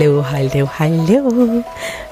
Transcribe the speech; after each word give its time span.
Hallo, 0.00 0.24
hallo, 0.24 0.66
hallo 0.78 1.62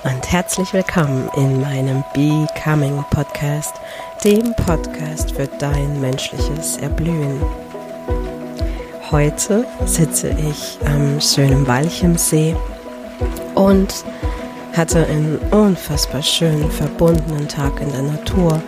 und 0.04 0.30
herzlich 0.30 0.74
willkommen 0.74 1.30
in 1.38 1.62
meinem 1.62 2.04
Becoming 2.12 3.02
Podcast, 3.08 3.76
dem 4.22 4.54
Podcast 4.56 5.30
für 5.34 5.46
dein 5.58 5.98
menschliches 5.98 6.76
Erblühen. 6.76 7.40
Heute 9.10 9.64
sitze 9.86 10.36
ich 10.50 10.78
am 10.84 11.18
schönen 11.18 11.66
Walchensee 11.66 12.54
und 13.54 14.04
hatte 14.74 15.06
einen 15.06 15.38
unfassbar 15.50 16.22
schönen, 16.22 16.70
verbundenen 16.70 17.48
Tag 17.48 17.80
in 17.80 17.90
der 17.90 18.02
Natur 18.02 18.62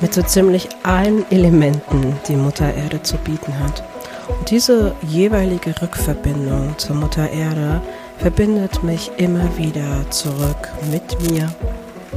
mit 0.00 0.14
so 0.14 0.22
ziemlich 0.22 0.68
allen 0.82 1.24
Elementen, 1.30 2.16
die 2.26 2.34
Mutter 2.34 2.74
Erde 2.74 3.00
zu 3.04 3.18
bieten 3.18 3.56
hat. 3.60 3.84
Und 4.28 4.50
diese 4.50 4.96
jeweilige 5.02 5.80
Rückverbindung 5.80 6.76
zur 6.76 6.96
Mutter 6.96 7.30
Erde 7.30 7.80
verbindet 8.18 8.82
mich 8.82 9.10
immer 9.16 9.56
wieder 9.56 10.10
zurück 10.10 10.72
mit 10.90 11.20
mir, 11.22 11.52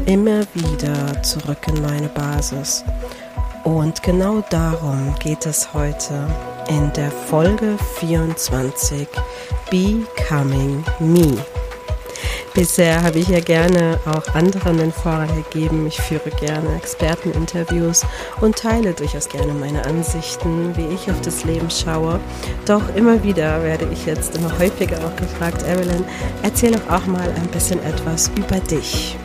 immer 0.05 0.41
wieder 0.53 1.21
zurück 1.23 1.67
in 1.67 1.81
meine 1.81 2.07
Basis. 2.09 2.83
Und 3.63 4.01
genau 4.01 4.43
darum 4.49 5.13
geht 5.19 5.45
es 5.45 5.73
heute 5.73 6.27
in 6.69 6.91
der 6.93 7.11
Folge 7.11 7.77
24 7.99 9.07
Becoming 9.69 10.83
Me. 10.99 11.37
Bisher 12.57 13.03
habe 13.03 13.19
ich 13.19 13.27
ja 13.27 13.39
gerne 13.39 13.99
auch 14.07 14.33
anderen 14.33 14.79
den 14.79 14.91
Vorrang 14.91 15.29
gegeben. 15.43 15.85
Ich 15.85 16.01
führe 16.01 16.31
gerne 16.31 16.75
Experteninterviews 16.75 18.03
und 18.41 18.55
teile 18.55 18.93
durchaus 18.93 19.29
gerne 19.29 19.53
meine 19.53 19.85
Ansichten, 19.85 20.75
wie 20.75 20.87
ich 20.87 21.11
auf 21.11 21.21
das 21.21 21.45
Leben 21.45 21.69
schaue. 21.69 22.19
Doch 22.65 22.81
immer 22.95 23.21
wieder 23.21 23.61
werde 23.61 23.87
ich 23.93 24.07
jetzt 24.07 24.35
immer 24.35 24.57
häufiger 24.57 24.97
auch 25.05 25.15
gefragt, 25.17 25.61
Evelyn, 25.67 26.03
erzähl 26.41 26.71
doch 26.71 26.89
auch 26.89 27.05
mal 27.05 27.29
ein 27.29 27.47
bisschen 27.49 27.79
etwas 27.83 28.31
über 28.35 28.59
dich. 28.59 29.15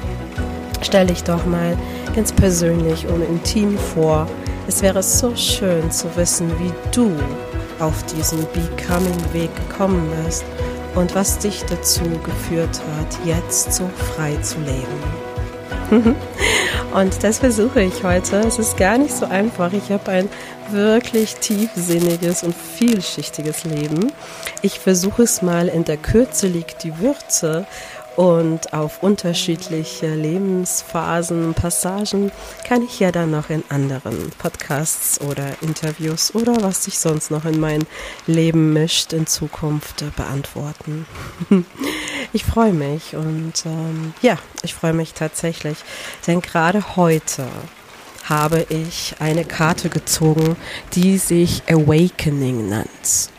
Stell 0.82 1.06
dich 1.06 1.24
doch 1.24 1.46
mal 1.46 1.74
ganz 2.14 2.32
persönlich 2.32 3.06
und 3.06 3.22
intim 3.22 3.78
vor. 3.78 4.28
Es 4.68 4.82
wäre 4.82 5.02
so 5.02 5.34
schön 5.36 5.90
zu 5.90 6.14
wissen, 6.16 6.50
wie 6.58 6.72
du 6.94 7.10
auf 7.78 7.94
diesen 8.14 8.40
Becoming-Weg 8.52 9.48
gekommen 9.56 10.06
bist 10.26 10.44
und 10.94 11.14
was 11.14 11.38
dich 11.38 11.64
dazu 11.64 12.04
geführt 12.24 12.80
hat, 12.96 13.26
jetzt 13.26 13.72
so 13.72 13.88
frei 14.14 14.36
zu 14.42 14.58
leben. 14.60 15.22
und 16.94 17.22
das 17.22 17.38
versuche 17.38 17.82
ich 17.82 18.02
heute. 18.02 18.36
Es 18.40 18.58
ist 18.58 18.76
gar 18.76 18.96
nicht 18.98 19.14
so 19.14 19.26
einfach. 19.26 19.72
Ich 19.72 19.90
habe 19.90 20.10
ein 20.10 20.28
wirklich 20.70 21.36
tiefsinniges 21.36 22.42
und 22.42 22.54
vielschichtiges 22.54 23.64
Leben. 23.64 24.10
Ich 24.62 24.78
versuche 24.78 25.22
es 25.22 25.42
mal 25.42 25.68
in 25.68 25.84
der 25.84 25.98
Kürze 25.98 26.46
liegt 26.46 26.82
die 26.82 26.98
Würze 26.98 27.66
und 28.16 28.72
auf 28.72 29.02
unterschiedliche 29.02 30.14
Lebensphasen, 30.14 31.54
Passagen 31.54 32.30
kann 32.66 32.82
ich 32.82 33.00
ja 33.00 33.12
dann 33.12 33.30
noch 33.30 33.50
in 33.50 33.64
anderen 33.68 34.30
Podcasts 34.38 35.20
oder 35.20 35.46
Interviews 35.62 36.34
oder 36.34 36.62
was 36.62 36.84
sich 36.84 36.98
sonst 36.98 37.30
noch 37.30 37.44
in 37.44 37.58
mein 37.58 37.84
Leben 38.26 38.72
mischt 38.72 39.12
in 39.12 39.26
Zukunft 39.26 40.04
beantworten. 40.16 41.06
Ich 42.34 42.44
freue 42.44 42.72
mich 42.72 43.14
und 43.14 43.66
ähm, 43.66 44.14
ja, 44.22 44.38
ich 44.62 44.72
freue 44.72 44.94
mich 44.94 45.12
tatsächlich, 45.12 45.76
denn 46.26 46.40
gerade 46.40 46.96
heute 46.96 47.46
habe 48.24 48.64
ich 48.70 49.16
eine 49.18 49.44
Karte 49.44 49.90
gezogen, 49.90 50.56
die 50.94 51.18
sich 51.18 51.62
Awakening 51.68 52.70
nennt 52.70 53.30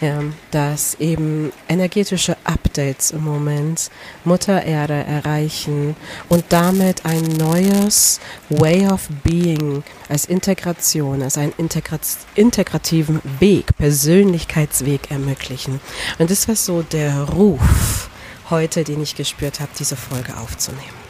ja, 0.00 0.22
dass 0.50 0.94
eben 1.00 1.52
energetische 1.68 2.36
Updates 2.44 3.10
im 3.10 3.24
Moment 3.24 3.90
Mutter 4.24 4.62
Erde 4.62 4.94
erreichen 4.94 5.96
und 6.28 6.44
damit 6.50 7.04
ein 7.04 7.22
neues 7.22 8.20
Way 8.48 8.88
of 8.88 9.08
Being 9.24 9.82
als 10.08 10.24
Integration, 10.24 11.22
als 11.22 11.36
einen 11.36 11.52
Integra 11.56 11.98
integrativen 12.34 13.20
Weg, 13.40 13.76
Persönlichkeitsweg 13.76 15.10
ermöglichen. 15.10 15.80
Und 16.18 16.30
das 16.30 16.46
war 16.46 16.56
so 16.56 16.82
der 16.82 17.24
Ruf 17.24 18.08
heute, 18.50 18.84
den 18.84 19.02
ich 19.02 19.16
gespürt 19.16 19.60
habe, 19.60 19.70
diese 19.78 19.96
Folge 19.96 20.36
aufzunehmen. 20.36 21.08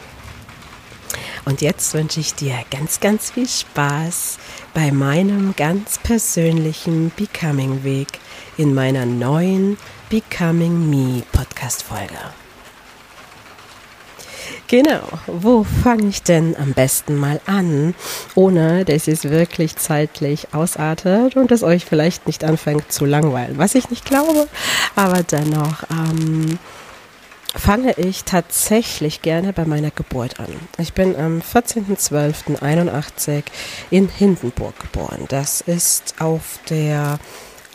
Und 1.45 1.61
jetzt 1.61 1.93
wünsche 1.93 2.19
ich 2.19 2.35
dir 2.35 2.53
ganz, 2.69 2.99
ganz 2.99 3.31
viel 3.31 3.47
Spaß 3.47 4.37
bei 4.73 4.91
meinem 4.91 5.55
ganz 5.55 5.97
persönlichen 5.97 7.11
Becoming-Weg 7.15 8.07
in 8.59 8.73
meiner 8.73 9.05
neuen 9.05 9.77
Becoming 10.09 10.89
Me 10.89 11.23
Podcast-Folge. 11.31 12.17
Genau, 14.67 15.07
wo 15.27 15.63
fange 15.63 16.09
ich 16.09 16.23
denn 16.23 16.57
am 16.57 16.73
besten 16.73 17.15
mal 17.15 17.39
an, 17.45 17.95
ohne 18.35 18.83
dass 18.83 19.07
es 19.07 19.23
wirklich 19.23 19.77
zeitlich 19.77 20.53
ausartet 20.53 21.37
und 21.37 21.53
es 21.53 21.63
euch 21.63 21.85
vielleicht 21.85 22.27
nicht 22.27 22.43
anfängt 22.43 22.91
zu 22.91 23.05
langweilen, 23.05 23.57
was 23.57 23.75
ich 23.75 23.89
nicht 23.89 24.03
glaube, 24.03 24.49
aber 24.93 25.23
dennoch 25.23 25.83
ähm, 25.89 26.59
fange 27.55 27.93
ich 27.93 28.25
tatsächlich 28.25 29.21
gerne 29.21 29.53
bei 29.53 29.63
meiner 29.63 29.91
Geburt 29.91 30.41
an. 30.41 30.49
Ich 30.77 30.91
bin 30.91 31.15
am 31.15 31.39
14.12.81 31.39 33.43
in 33.89 34.09
Hindenburg 34.09 34.77
geboren. 34.79 35.27
Das 35.29 35.61
ist 35.61 36.15
auf 36.19 36.59
der 36.69 37.19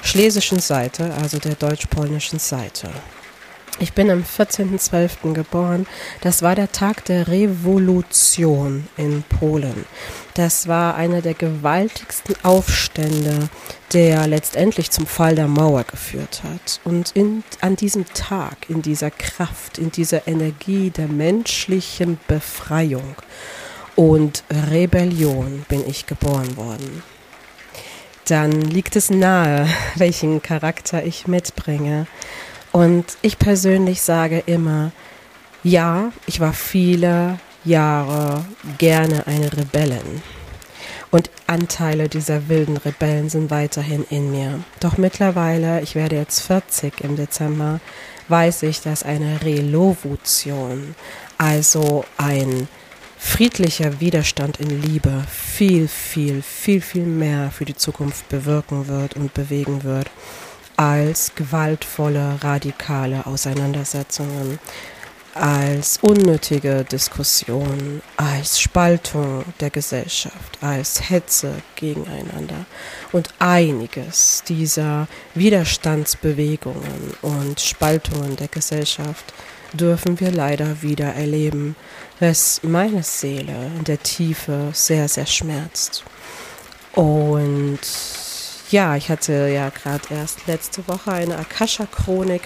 schlesischen 0.04 0.60
Seite, 0.60 1.12
also 1.20 1.38
der 1.38 1.54
deutsch-polnischen 1.54 2.38
Seite. 2.38 2.90
Ich 3.80 3.92
bin 3.92 4.08
am 4.08 4.22
14.12. 4.22 5.32
geboren. 5.32 5.86
Das 6.20 6.42
war 6.42 6.54
der 6.54 6.70
Tag 6.70 7.04
der 7.06 7.26
Revolution 7.26 8.86
in 8.96 9.24
Polen. 9.24 9.84
Das 10.34 10.68
war 10.68 10.94
einer 10.94 11.22
der 11.22 11.34
gewaltigsten 11.34 12.36
Aufstände, 12.44 13.48
der 13.92 14.28
letztendlich 14.28 14.92
zum 14.92 15.06
Fall 15.06 15.34
der 15.34 15.48
Mauer 15.48 15.82
geführt 15.82 16.42
hat. 16.44 16.80
Und 16.84 17.10
in, 17.16 17.42
an 17.62 17.74
diesem 17.74 18.04
Tag, 18.14 18.70
in 18.70 18.80
dieser 18.80 19.10
Kraft, 19.10 19.78
in 19.78 19.90
dieser 19.90 20.28
Energie 20.28 20.90
der 20.90 21.08
menschlichen 21.08 22.20
Befreiung 22.28 23.16
und 23.96 24.44
Rebellion 24.70 25.64
bin 25.68 25.84
ich 25.88 26.06
geboren 26.06 26.56
worden 26.56 27.02
dann 28.26 28.52
liegt 28.60 28.96
es 28.96 29.10
nahe, 29.10 29.68
welchen 29.96 30.42
Charakter 30.42 31.04
ich 31.04 31.26
mitbringe. 31.26 32.06
Und 32.72 33.04
ich 33.22 33.38
persönlich 33.38 34.02
sage 34.02 34.42
immer, 34.46 34.90
ja, 35.62 36.12
ich 36.26 36.40
war 36.40 36.52
viele 36.52 37.38
Jahre 37.64 38.44
gerne 38.78 39.26
eine 39.26 39.52
Rebellin. 39.52 40.22
Und 41.10 41.30
Anteile 41.46 42.08
dieser 42.08 42.48
wilden 42.48 42.76
Rebellen 42.76 43.28
sind 43.28 43.50
weiterhin 43.50 44.04
in 44.10 44.32
mir. 44.32 44.64
Doch 44.80 44.98
mittlerweile, 44.98 45.80
ich 45.80 45.94
werde 45.94 46.16
jetzt 46.16 46.40
40 46.40 47.02
im 47.02 47.14
Dezember, 47.14 47.78
weiß 48.28 48.64
ich, 48.64 48.80
dass 48.80 49.04
eine 49.04 49.40
Relovution, 49.42 50.96
also 51.38 52.04
ein 52.16 52.66
friedlicher 53.24 54.00
Widerstand 54.00 54.60
in 54.60 54.80
Liebe 54.80 55.24
viel, 55.28 55.88
viel, 55.88 56.40
viel, 56.42 56.80
viel 56.80 57.04
mehr 57.04 57.50
für 57.50 57.64
die 57.64 57.74
Zukunft 57.74 58.28
bewirken 58.28 58.86
wird 58.86 59.16
und 59.16 59.34
bewegen 59.34 59.82
wird 59.82 60.08
als 60.76 61.34
gewaltvolle, 61.34 62.38
radikale 62.42 63.26
Auseinandersetzungen, 63.26 64.60
als 65.34 65.98
unnötige 66.00 66.84
Diskussionen, 66.84 68.02
als 68.16 68.60
Spaltung 68.60 69.44
der 69.58 69.70
Gesellschaft, 69.70 70.58
als 70.60 71.10
Hetze 71.10 71.54
gegeneinander. 71.74 72.66
Und 73.10 73.30
einiges 73.40 74.44
dieser 74.46 75.08
Widerstandsbewegungen 75.34 77.14
und 77.22 77.60
Spaltungen 77.60 78.36
der 78.36 78.48
Gesellschaft 78.48 79.32
dürfen 79.72 80.20
wir 80.20 80.30
leider 80.30 80.82
wieder 80.82 81.14
erleben, 81.14 81.74
was 82.20 82.60
meine 82.62 83.02
Seele 83.02 83.70
in 83.76 83.84
der 83.84 84.02
Tiefe 84.02 84.70
sehr, 84.72 85.08
sehr 85.08 85.26
schmerzt. 85.26 86.04
Und 86.94 87.80
ja, 88.70 88.96
ich 88.96 89.08
hatte 89.08 89.48
ja 89.48 89.70
gerade 89.70 90.02
erst 90.10 90.46
letzte 90.46 90.86
Woche 90.88 91.12
eine 91.12 91.38
Akasha-Chronik 91.38 92.42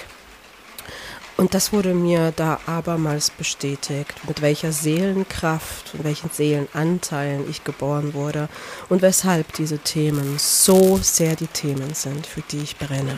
und 1.38 1.54
das 1.54 1.72
wurde 1.72 1.94
mir 1.94 2.32
da 2.34 2.58
abermals 2.66 3.30
bestätigt, 3.30 4.12
mit 4.26 4.42
welcher 4.42 4.72
Seelenkraft 4.72 5.94
und 5.94 6.02
welchen 6.02 6.30
Seelenanteilen 6.30 7.48
ich 7.48 7.62
geboren 7.62 8.12
wurde 8.12 8.48
und 8.88 9.02
weshalb 9.02 9.52
diese 9.52 9.78
Themen 9.78 10.36
so 10.38 10.98
sehr 11.00 11.36
die 11.36 11.46
Themen 11.46 11.94
sind, 11.94 12.26
für 12.26 12.40
die 12.40 12.58
ich 12.58 12.76
brenne. 12.76 13.16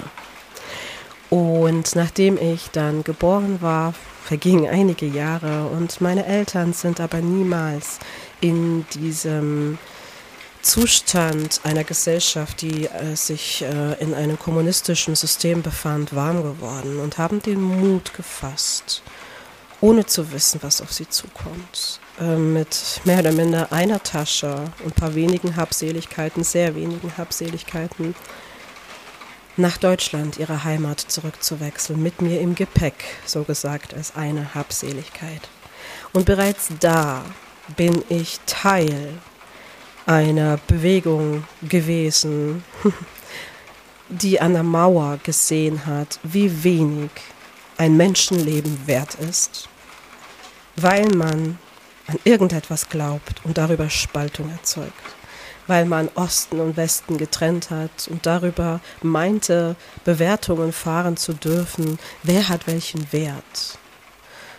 Und 1.30 1.96
nachdem 1.96 2.36
ich 2.36 2.68
dann 2.72 3.04
geboren 3.04 3.62
war, 3.62 3.94
vergingen 4.30 4.70
einige 4.70 5.06
Jahre 5.06 5.66
und 5.70 6.00
meine 6.00 6.24
Eltern 6.24 6.72
sind 6.72 7.00
aber 7.00 7.20
niemals 7.20 7.98
in 8.40 8.86
diesem 8.94 9.76
Zustand 10.62 11.60
einer 11.64 11.82
Gesellschaft, 11.82 12.62
die 12.62 12.86
äh, 12.86 13.16
sich 13.16 13.62
äh, 13.62 14.00
in 14.00 14.14
einem 14.14 14.38
kommunistischen 14.38 15.16
System 15.16 15.62
befand, 15.62 16.14
warm 16.14 16.44
geworden 16.44 17.00
und 17.00 17.18
haben 17.18 17.42
den 17.42 17.60
Mut 17.60 18.14
gefasst, 18.14 19.02
ohne 19.80 20.06
zu 20.06 20.30
wissen, 20.30 20.60
was 20.62 20.80
auf 20.80 20.92
sie 20.92 21.08
zukommt, 21.08 21.98
äh, 22.20 22.36
mit 22.36 23.00
mehr 23.02 23.18
oder 23.18 23.32
minder 23.32 23.72
einer 23.72 24.00
Tasche 24.00 24.54
und 24.84 24.92
ein 24.92 24.92
paar 24.92 25.16
wenigen 25.16 25.56
Habseligkeiten, 25.56 26.44
sehr 26.44 26.76
wenigen 26.76 27.16
Habseligkeiten, 27.16 28.14
nach 29.60 29.78
Deutschland, 29.78 30.38
ihre 30.38 30.64
Heimat, 30.64 31.00
zurückzuwechseln, 31.00 32.02
mit 32.02 32.22
mir 32.22 32.40
im 32.40 32.54
Gepäck, 32.54 33.04
so 33.24 33.44
gesagt, 33.44 33.94
als 33.94 34.16
eine 34.16 34.54
Habseligkeit. 34.54 35.48
Und 36.12 36.26
bereits 36.26 36.68
da 36.80 37.24
bin 37.76 38.02
ich 38.08 38.40
Teil 38.46 39.14
einer 40.06 40.58
Bewegung 40.66 41.44
gewesen, 41.62 42.64
die 44.08 44.40
an 44.40 44.54
der 44.54 44.62
Mauer 44.62 45.18
gesehen 45.22 45.86
hat, 45.86 46.18
wie 46.22 46.64
wenig 46.64 47.10
ein 47.78 47.96
Menschenleben 47.96 48.86
wert 48.86 49.14
ist, 49.14 49.68
weil 50.76 51.06
man 51.14 51.58
an 52.06 52.18
irgendetwas 52.24 52.88
glaubt 52.88 53.40
und 53.44 53.56
darüber 53.56 53.88
Spaltung 53.88 54.50
erzeugt, 54.50 55.14
weil 55.70 55.84
man 55.84 56.08
Osten 56.16 56.58
und 56.58 56.76
Westen 56.76 57.16
getrennt 57.16 57.70
hat 57.70 58.08
und 58.10 58.26
darüber 58.26 58.80
meinte, 59.02 59.76
Bewertungen 60.04 60.72
fahren 60.72 61.16
zu 61.16 61.32
dürfen, 61.32 62.00
wer 62.24 62.48
hat 62.48 62.66
welchen 62.66 63.12
Wert. 63.12 63.78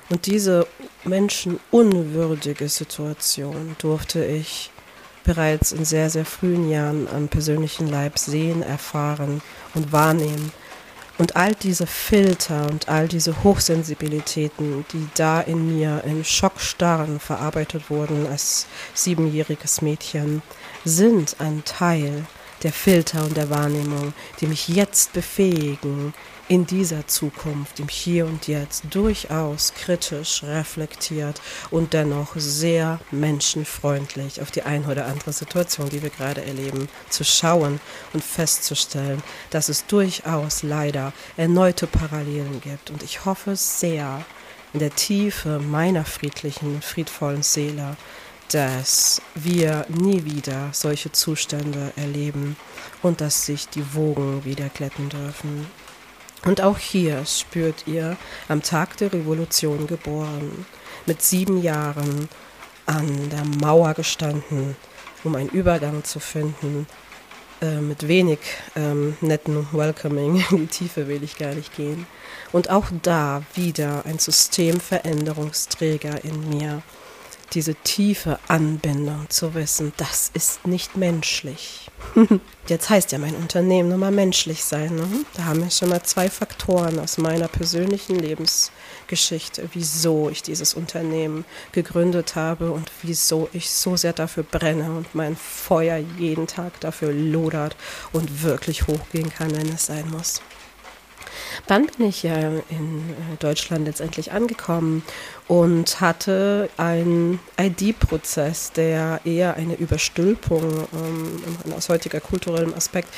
Und 0.09 0.25
diese 0.25 0.65
menschenunwürdige 1.03 2.69
Situation 2.69 3.75
durfte 3.79 4.23
ich 4.23 4.71
bereits 5.25 5.73
in 5.73 5.83
sehr, 5.83 6.09
sehr 6.09 6.23
frühen 6.23 6.69
Jahren 6.69 7.09
am 7.13 7.27
persönlichen 7.27 7.87
Leib 7.87 8.17
sehen, 8.17 8.63
erfahren 8.63 9.41
und 9.73 9.91
wahrnehmen. 9.91 10.53
Und 11.17 11.35
all 11.35 11.53
diese 11.55 11.87
Filter 11.87 12.67
und 12.69 12.87
all 12.87 13.09
diese 13.09 13.43
Hochsensibilitäten, 13.43 14.85
die 14.93 15.09
da 15.15 15.41
in 15.41 15.77
mir 15.77 16.03
in 16.05 16.23
Schockstarren 16.23 17.19
verarbeitet 17.19 17.89
wurden 17.89 18.27
als 18.27 18.65
siebenjähriges 18.93 19.81
Mädchen, 19.81 20.41
sind 20.85 21.35
ein 21.39 21.63
Teil 21.65 22.25
der 22.63 22.71
Filter 22.71 23.23
und 23.23 23.37
der 23.37 23.49
Wahrnehmung, 23.49 24.13
die 24.39 24.47
mich 24.47 24.67
jetzt 24.67 25.13
befähigen, 25.13 26.13
in 26.47 26.65
dieser 26.65 27.07
Zukunft, 27.07 27.79
im 27.79 27.87
Hier 27.87 28.25
und 28.25 28.49
Jetzt, 28.49 28.83
durchaus 28.89 29.73
kritisch, 29.73 30.43
reflektiert 30.43 31.41
und 31.69 31.93
dennoch 31.93 32.33
sehr 32.35 32.99
menschenfreundlich 33.09 34.41
auf 34.41 34.51
die 34.51 34.63
ein 34.63 34.83
oder 34.85 35.05
andere 35.05 35.31
Situation, 35.31 35.87
die 35.87 36.03
wir 36.03 36.09
gerade 36.09 36.43
erleben, 36.43 36.89
zu 37.09 37.23
schauen 37.23 37.79
und 38.11 38.21
festzustellen, 38.21 39.23
dass 39.49 39.69
es 39.69 39.85
durchaus 39.85 40.61
leider 40.61 41.13
erneute 41.37 41.87
Parallelen 41.87 42.59
gibt. 42.59 42.89
Und 42.89 43.01
ich 43.01 43.23
hoffe 43.23 43.55
sehr 43.55 44.25
in 44.73 44.79
der 44.79 44.93
Tiefe 44.93 45.59
meiner 45.59 46.03
friedlichen, 46.03 46.81
friedvollen 46.81 47.43
Seele, 47.43 47.95
dass 48.51 49.21
wir 49.35 49.85
nie 49.87 50.25
wieder 50.25 50.69
solche 50.73 51.11
Zustände 51.11 51.93
erleben 51.95 52.57
und 53.01 53.21
dass 53.21 53.45
sich 53.45 53.69
die 53.69 53.93
Wogen 53.93 54.43
wieder 54.43 54.69
glätten 54.69 55.09
dürfen. 55.09 55.67
Und 56.45 56.61
auch 56.61 56.77
hier 56.77 57.25
spürt 57.25 57.87
ihr 57.87 58.17
am 58.49 58.61
Tag 58.61 58.97
der 58.97 59.13
Revolution 59.13 59.87
geboren, 59.87 60.65
mit 61.05 61.21
sieben 61.21 61.61
Jahren 61.61 62.27
an 62.85 63.29
der 63.29 63.45
Mauer 63.45 63.93
gestanden, 63.93 64.75
um 65.23 65.35
einen 65.35 65.49
Übergang 65.49 66.03
zu 66.03 66.19
finden, 66.19 66.87
äh, 67.61 67.79
mit 67.79 68.07
wenig 68.07 68.39
ähm, 68.75 69.15
netten 69.21 69.67
Welcoming, 69.71 70.43
in 70.49 70.57
die 70.57 70.67
Tiefe 70.67 71.07
will 71.07 71.23
ich 71.23 71.37
gar 71.37 71.53
nicht 71.53 71.75
gehen. 71.75 72.05
Und 72.51 72.69
auch 72.69 72.87
da 73.03 73.43
wieder 73.53 74.03
ein 74.05 74.19
Systemveränderungsträger 74.19 76.25
in 76.25 76.49
mir, 76.49 76.81
diese 77.53 77.75
tiefe 77.75 78.39
Anbindung 78.47 79.29
zu 79.29 79.53
wissen, 79.53 79.91
das 79.97 80.31
ist 80.33 80.65
nicht 80.65 80.95
menschlich. 80.95 81.89
Jetzt 82.67 82.89
heißt 82.89 83.11
ja 83.11 83.17
mein 83.17 83.35
Unternehmen 83.35 83.89
nochmal 83.89 84.11
menschlich 84.11 84.63
sein. 84.63 84.95
Ne? 84.95 85.07
Da 85.35 85.45
haben 85.45 85.61
wir 85.61 85.69
schon 85.69 85.89
mal 85.89 86.01
zwei 86.03 86.29
Faktoren 86.29 86.99
aus 86.99 87.17
meiner 87.17 87.47
persönlichen 87.47 88.15
Lebensgeschichte, 88.15 89.69
wieso 89.73 90.29
ich 90.29 90.41
dieses 90.43 90.73
Unternehmen 90.73 91.45
gegründet 91.73 92.35
habe 92.35 92.71
und 92.71 92.91
wieso 93.01 93.49
ich 93.53 93.69
so 93.69 93.97
sehr 93.97 94.13
dafür 94.13 94.43
brenne 94.43 94.91
und 94.91 95.13
mein 95.13 95.35
Feuer 95.35 95.97
jeden 96.17 96.47
Tag 96.47 96.79
dafür 96.79 97.11
lodert 97.11 97.75
und 98.13 98.43
wirklich 98.43 98.87
hochgehen 98.87 99.29
kann, 99.29 99.55
wenn 99.55 99.69
es 99.69 99.87
sein 99.87 100.09
muss. 100.09 100.41
Dann 101.67 101.87
bin 101.87 102.07
ich 102.07 102.23
ja 102.23 102.35
in 102.69 103.09
äh, 103.09 103.37
Deutschland 103.39 103.85
letztendlich 103.85 104.31
angekommen 104.31 105.03
und 105.51 105.99
hatte 105.99 106.69
einen 106.77 107.41
ID-Prozess, 107.59 108.71
der 108.71 109.19
eher 109.25 109.55
eine 109.55 109.75
Überstülpung 109.75 110.87
ähm, 110.93 111.73
aus 111.75 111.89
heutiger 111.89 112.21
kulturellem 112.21 112.73
Aspekt 112.73 113.09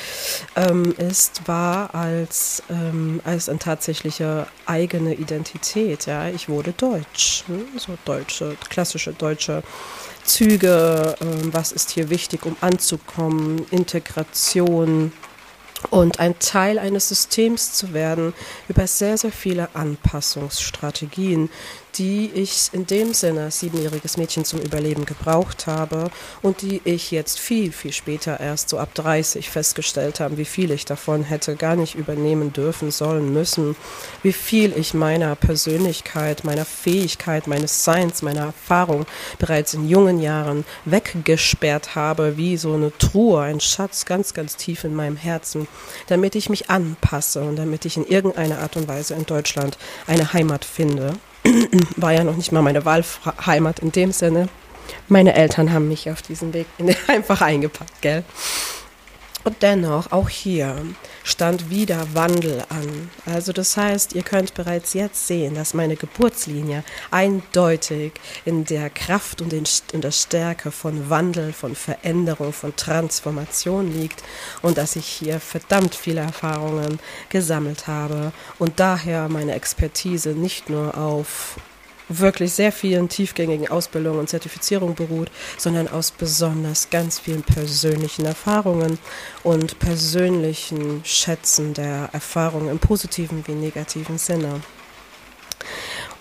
ähm, 0.56 0.96
ist, 0.98 1.46
war 1.46 1.94
als, 1.94 2.64
ähm, 2.68 3.20
als 3.22 3.48
eine 3.48 3.60
tatsächliche 3.60 4.48
eigene 4.66 5.14
Identität. 5.14 6.06
Ja, 6.06 6.28
ich 6.28 6.48
wurde 6.48 6.72
deutsch, 6.72 7.44
hm? 7.46 7.66
so 7.78 7.96
deutsche, 8.04 8.56
klassische 8.68 9.12
deutsche 9.12 9.62
Züge, 10.24 11.14
ähm, 11.20 11.54
was 11.54 11.70
ist 11.70 11.92
hier 11.92 12.10
wichtig, 12.10 12.46
um 12.46 12.56
anzukommen, 12.60 13.64
Integration, 13.70 15.12
und 15.90 16.20
ein 16.20 16.38
Teil 16.38 16.78
eines 16.78 17.08
Systems 17.08 17.72
zu 17.72 17.92
werden 17.92 18.34
über 18.68 18.86
sehr, 18.86 19.18
sehr 19.18 19.32
viele 19.32 19.74
Anpassungsstrategien, 19.74 21.50
die 21.98 22.30
ich 22.34 22.70
in 22.72 22.86
dem 22.86 23.14
Sinne 23.14 23.50
siebenjähriges 23.50 24.16
Mädchen 24.16 24.44
zum 24.44 24.60
Überleben 24.60 25.04
gebraucht 25.04 25.66
habe 25.66 26.10
und 26.42 26.62
die 26.62 26.80
ich 26.84 27.10
jetzt 27.10 27.38
viel, 27.38 27.72
viel 27.72 27.92
später 27.92 28.40
erst 28.40 28.68
so 28.68 28.78
ab 28.78 28.94
30 28.94 29.48
festgestellt 29.48 30.20
habe, 30.20 30.36
wie 30.36 30.44
viel 30.44 30.70
ich 30.70 30.84
davon 30.84 31.22
hätte 31.22 31.56
gar 31.56 31.76
nicht 31.76 31.94
übernehmen 31.94 32.52
dürfen, 32.52 32.90
sollen, 32.90 33.32
müssen, 33.32 33.76
wie 34.22 34.32
viel 34.32 34.76
ich 34.76 34.94
meiner 34.94 35.36
Persönlichkeit, 35.36 36.44
meiner 36.44 36.64
Fähigkeit, 36.64 37.46
meines 37.46 37.84
Seins, 37.84 38.22
meiner 38.22 38.46
Erfahrung 38.46 39.06
bereits 39.38 39.74
in 39.74 39.88
jungen 39.88 40.20
Jahren 40.20 40.64
weggesperrt 40.84 41.94
habe, 41.94 42.36
wie 42.36 42.56
so 42.56 42.74
eine 42.74 42.96
Truhe, 42.98 43.42
ein 43.42 43.60
Schatz 43.60 44.04
ganz, 44.04 44.34
ganz 44.34 44.56
tief 44.56 44.84
in 44.84 44.94
meinem 44.94 45.16
Herzen, 45.16 45.68
damit 46.06 46.34
ich 46.34 46.48
mich 46.48 46.70
anpasse 46.70 47.42
und 47.42 47.56
damit 47.56 47.84
ich 47.84 47.96
in 47.96 48.06
irgendeiner 48.06 48.58
Art 48.58 48.76
und 48.76 48.88
Weise 48.88 49.14
in 49.14 49.26
Deutschland 49.26 49.78
eine 50.06 50.32
Heimat 50.32 50.64
finde 50.64 51.14
war 51.96 52.12
ja 52.12 52.24
noch 52.24 52.36
nicht 52.36 52.52
mal 52.52 52.62
meine 52.62 52.84
Wahlheimat 52.84 53.80
in 53.80 53.92
dem 53.92 54.12
Sinne. 54.12 54.48
Meine 55.08 55.34
Eltern 55.34 55.72
haben 55.72 55.88
mich 55.88 56.10
auf 56.10 56.22
diesen 56.22 56.52
Weg 56.52 56.66
einfach 57.06 57.40
eingepackt, 57.40 58.00
gell? 58.00 58.24
Und 59.44 59.62
dennoch, 59.62 60.10
auch 60.10 60.30
hier 60.30 60.74
stand 61.22 61.68
wieder 61.68 62.14
Wandel 62.14 62.64
an. 62.70 63.10
Also 63.26 63.52
das 63.52 63.76
heißt, 63.76 64.14
ihr 64.14 64.22
könnt 64.22 64.54
bereits 64.54 64.94
jetzt 64.94 65.26
sehen, 65.26 65.54
dass 65.54 65.74
meine 65.74 65.96
Geburtslinie 65.96 66.82
eindeutig 67.10 68.12
in 68.46 68.64
der 68.64 68.88
Kraft 68.88 69.42
und 69.42 69.52
in, 69.52 70.00
der 70.00 70.10
Stärke 70.12 70.70
von 70.70 71.10
Wandel, 71.10 71.52
von 71.52 71.74
Veränderung, 71.74 72.54
von 72.54 72.74
Transformation 72.74 73.92
liegt 73.92 74.22
und 74.62 74.78
dass 74.78 74.96
ich 74.96 75.06
hier 75.06 75.40
verdammt 75.40 75.94
viele 75.94 76.22
Erfahrungen 76.22 76.98
gesammelt 77.28 77.86
habe 77.86 78.32
und 78.58 78.80
daher 78.80 79.28
meine 79.28 79.54
Expertise 79.54 80.30
nicht 80.30 80.70
nur 80.70 80.96
auf 80.96 81.56
wirklich 82.08 82.52
sehr 82.52 82.72
vielen 82.72 83.08
tiefgängigen 83.08 83.68
Ausbildungen 83.68 84.20
und 84.20 84.28
Zertifizierungen 84.28 84.94
beruht, 84.94 85.30
sondern 85.56 85.88
aus 85.88 86.10
besonders 86.10 86.90
ganz 86.90 87.18
vielen 87.18 87.42
persönlichen 87.42 88.24
Erfahrungen 88.24 88.98
und 89.42 89.78
persönlichen 89.78 91.04
Schätzen 91.04 91.74
der 91.74 92.10
Erfahrungen 92.12 92.68
im 92.68 92.78
positiven 92.78 93.46
wie 93.46 93.52
negativen 93.52 94.18
Sinne. 94.18 94.60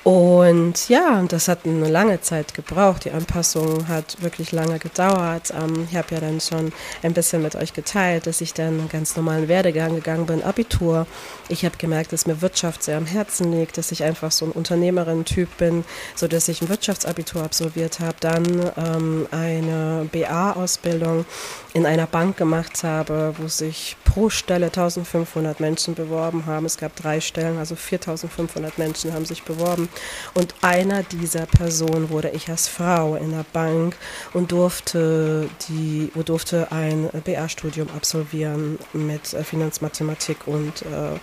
Und 0.03 0.89
ja, 0.89 1.23
das 1.29 1.47
hat 1.47 1.59
eine 1.65 1.87
lange 1.87 2.19
Zeit 2.19 2.53
gebraucht. 2.53 3.05
Die 3.05 3.11
Anpassung 3.11 3.87
hat 3.87 4.21
wirklich 4.21 4.51
lange 4.51 4.77
gedauert. 4.77 5.53
Ähm, 5.57 5.87
ich 5.89 5.95
habe 5.95 6.13
ja 6.15 6.19
dann 6.19 6.41
schon 6.41 6.73
ein 7.03 7.13
bisschen 7.13 7.41
mit 7.41 7.55
euch 7.55 7.71
geteilt, 7.71 8.27
dass 8.27 8.41
ich 8.41 8.53
dann 8.53 8.79
einen 8.79 8.89
ganz 8.89 9.15
normalen 9.15 9.47
Werdegang 9.47 9.95
gegangen 9.95 10.25
bin, 10.25 10.43
Abitur. 10.43 11.07
Ich 11.47 11.63
habe 11.63 11.77
gemerkt, 11.77 12.11
dass 12.11 12.25
mir 12.25 12.41
Wirtschaft 12.41 12.83
sehr 12.83 12.97
am 12.97 13.05
Herzen 13.05 13.53
liegt, 13.53 13.77
dass 13.77 13.93
ich 13.93 14.03
einfach 14.03 14.31
so 14.31 14.45
ein 14.45 14.51
Unternehmerin-Typ 14.51 15.57
bin, 15.57 15.85
so 16.15 16.27
dass 16.27 16.49
ich 16.49 16.61
ein 16.61 16.67
Wirtschaftsabitur 16.67 17.41
absolviert 17.41 18.01
habe, 18.01 18.15
dann 18.19 18.71
ähm, 18.75 19.27
eine 19.31 20.09
BA-Ausbildung 20.11 21.25
in 21.73 21.85
einer 21.85 22.07
Bank 22.07 22.35
gemacht 22.35 22.83
habe, 22.83 23.35
wo 23.37 23.47
sich 23.47 23.95
pro 24.03 24.29
Stelle 24.29 24.65
1500 24.65 25.61
Menschen 25.61 25.95
beworben 25.95 26.45
haben. 26.45 26.65
Es 26.65 26.77
gab 26.77 26.93
drei 26.97 27.21
Stellen, 27.21 27.57
also 27.57 27.75
4500 27.75 28.77
Menschen 28.77 29.13
haben 29.13 29.25
sich 29.25 29.43
beworben 29.43 29.87
Und 30.33 30.55
einer 30.61 31.03
dieser 31.03 31.45
Personen 31.45 32.09
wurde 32.09 32.29
ich 32.29 32.49
als 32.49 32.67
Frau 32.67 33.15
in 33.15 33.31
der 33.31 33.45
Bank 33.53 33.95
und 34.33 34.51
durfte 34.51 35.49
die, 35.67 36.11
durfte 36.25 36.71
ein 36.71 37.09
BA-Studium 37.23 37.87
absolvieren 37.95 38.79
mit 38.93 39.27
Finanzmathematik 39.27 40.47
und 40.47 40.81
äh, 40.83 41.19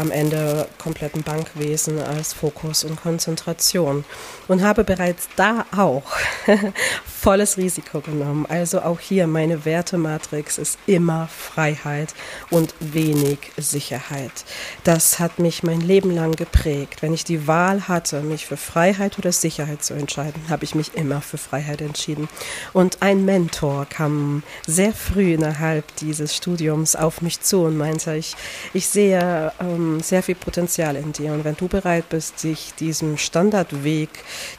am 0.00 0.10
Ende 0.10 0.68
kompletten 0.78 1.22
Bankwesen 1.22 2.00
als 2.00 2.32
Fokus 2.32 2.84
und 2.84 3.00
Konzentration. 3.00 4.04
Und 4.48 4.62
habe 4.62 4.84
bereits 4.84 5.28
da 5.36 5.64
auch 5.76 6.04
volles 7.04 7.56
Risiko 7.56 8.00
genommen. 8.00 8.46
Also 8.48 8.82
auch 8.82 9.00
hier 9.00 9.26
meine 9.26 9.64
Wertematrix 9.64 10.58
ist 10.58 10.78
immer 10.86 11.28
Freiheit 11.28 12.14
und 12.50 12.74
wenig 12.80 13.38
Sicherheit. 13.56 14.44
Das 14.84 15.18
hat 15.18 15.38
mich 15.38 15.62
mein 15.62 15.80
Leben 15.80 16.10
lang 16.14 16.32
geprägt. 16.32 17.02
Wenn 17.02 17.14
ich 17.14 17.24
die 17.24 17.46
Wahl 17.46 17.88
hatte, 17.88 18.11
mich 18.20 18.46
für 18.46 18.56
Freiheit 18.56 19.18
oder 19.18 19.32
Sicherheit 19.32 19.84
zu 19.84 19.94
entscheiden, 19.94 20.42
habe 20.48 20.64
ich 20.64 20.74
mich 20.74 20.94
immer 20.94 21.20
für 21.20 21.38
Freiheit 21.38 21.80
entschieden. 21.80 22.28
Und 22.72 23.02
ein 23.02 23.24
Mentor 23.24 23.86
kam 23.86 24.42
sehr 24.66 24.92
früh 24.92 25.34
innerhalb 25.34 25.96
dieses 25.96 26.36
Studiums 26.36 26.96
auf 26.96 27.22
mich 27.22 27.40
zu 27.40 27.62
und 27.62 27.76
meinte, 27.76 28.14
ich, 28.14 28.34
ich 28.74 28.88
sehe 28.88 29.52
ähm, 29.60 30.00
sehr 30.00 30.22
viel 30.22 30.34
Potenzial 30.34 30.96
in 30.96 31.12
dir. 31.12 31.32
Und 31.32 31.44
wenn 31.44 31.56
du 31.56 31.68
bereit 31.68 32.08
bist, 32.08 32.42
dich 32.42 32.74
diesem 32.78 33.16
Standardweg 33.16 34.10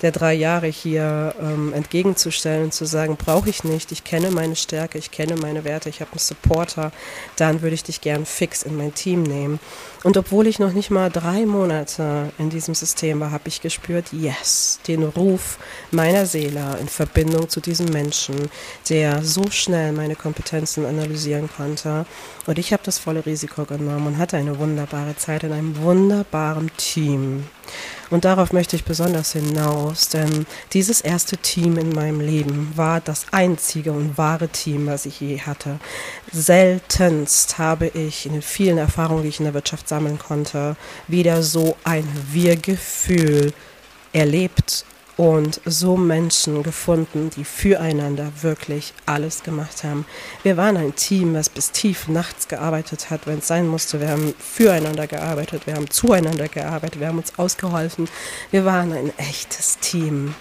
der 0.02 0.12
drei 0.12 0.34
Jahre 0.34 0.68
hier 0.68 1.36
ähm, 1.40 1.74
entgegenzustellen, 1.74 2.54
stellen, 2.54 2.72
zu 2.72 2.86
sagen, 2.86 3.18
brauche 3.18 3.50
ich 3.50 3.64
nicht, 3.64 3.92
ich 3.92 4.04
kenne 4.04 4.32
meine 4.32 4.56
Stärke, 4.56 4.98
ich 4.98 5.12
kenne 5.12 5.36
meine 5.36 5.64
Werte, 5.64 5.90
ich 5.90 6.02
habe 6.02 6.12
einen 6.12 6.20
Supporter, 6.20 6.92
dann 7.36 7.62
würde 7.62 7.74
ich 7.74 7.84
dich 7.84 8.02
gern 8.02 8.26
fix 8.26 8.64
in 8.64 8.78
mein 8.78 8.94
Team 8.94 9.24
nehmen. 9.24 9.60
Und 10.04 10.18
obwohl 10.18 10.48
ich 10.48 10.60
noch 10.60 10.74
nicht 10.74 10.92
mal 10.92 11.10
drei 11.10 11.46
Monate 11.46 12.32
in 12.38 12.50
diesem 12.50 12.76
System 12.76 13.22
war, 13.22 13.32
habe 13.32 13.48
ich 13.48 13.62
gespürt, 13.62 14.12
yes, 14.12 14.80
den 14.86 15.04
Ruf 15.04 15.58
meiner 15.92 16.26
Seele 16.26 16.78
in 16.82 16.90
Verbindung 16.90 17.48
zu 17.48 17.62
diesem 17.62 17.88
Menschen, 17.88 18.36
der 18.90 19.24
so 19.24 19.50
schnell 19.50 19.94
meine 19.94 20.16
Kompetenzen 20.16 20.86
analysieren 20.86 21.50
konnte. 21.56 22.06
Und 22.46 22.60
ich 22.60 22.74
habe 22.74 22.84
das 22.84 23.00
volle 23.00 23.26
Risiko 23.26 23.64
genommen 23.64 24.08
und 24.08 24.18
hatte 24.18 24.36
eine 24.38 24.60
wunderbare 24.60 25.16
Zeit 25.16 25.44
in 25.44 25.54
einem 25.54 25.78
wunderbaren 25.78 26.70
Team. 26.76 27.46
Und 28.10 28.26
darauf 28.26 28.52
möchte 28.52 28.76
ich 28.76 28.84
besonders 28.84 29.32
hinaus, 29.32 30.10
denn 30.10 30.46
dieses 30.74 31.02
erste 31.02 31.38
Team 31.38 31.78
in 31.78 31.90
meinem 31.90 32.20
Leben 32.20 32.74
war 32.76 33.00
das 33.00 33.26
einzige 33.32 33.94
und 33.94 34.18
wahre 34.18 34.50
Team, 34.50 34.88
was 34.88 35.06
ich 35.06 35.22
je 35.22 35.40
hatte. 35.40 35.80
Seltenst 36.32 37.58
habe 37.58 37.88
ich 37.88 38.26
in 38.26 38.34
den 38.34 38.42
vielen 38.42 38.78
Erfahrungen, 38.78 39.24
die 39.24 39.30
ich 39.30 39.40
in 39.40 39.46
der 39.46 39.54
Wirtschaft 39.54 39.88
sammeln 39.88 40.20
konnte, 40.20 40.76
wieder 41.08 41.44
so 41.44 41.78
ein 41.86 42.08
Wir-Gefühl 42.32 43.54
erlebt 44.12 44.86
und 45.18 45.62
so 45.66 45.96
Menschen 45.96 46.64
gefunden, 46.64 47.30
die 47.36 47.44
füreinander 47.44 48.32
wirklich 48.42 48.94
alles 49.06 49.44
gemacht 49.44 49.84
haben. 49.84 50.06
Wir 50.42 50.58
waren 50.58 50.78
ein 50.78 50.96
Team, 50.96 51.34
das 51.34 51.50
bis 51.50 51.72
tief 51.72 52.08
nachts 52.08 52.48
gearbeitet 52.48 53.10
hat, 53.10 53.28
wenn 53.28 53.40
es 53.40 53.48
sein 53.48 53.68
musste. 53.68 54.02
Wir 54.02 54.10
haben 54.10 54.34
füreinander 54.40 55.08
gearbeitet, 55.08 55.68
wir 55.68 55.76
haben 55.76 55.90
zueinander 55.90 56.48
gearbeitet, 56.48 57.00
wir 57.00 57.08
haben 57.08 57.20
uns 57.20 57.38
ausgeholfen. 57.38 58.08
Wir 58.52 58.66
waren 58.66 58.92
ein 58.92 59.18
echtes 59.18 59.78
Team. 59.80 60.34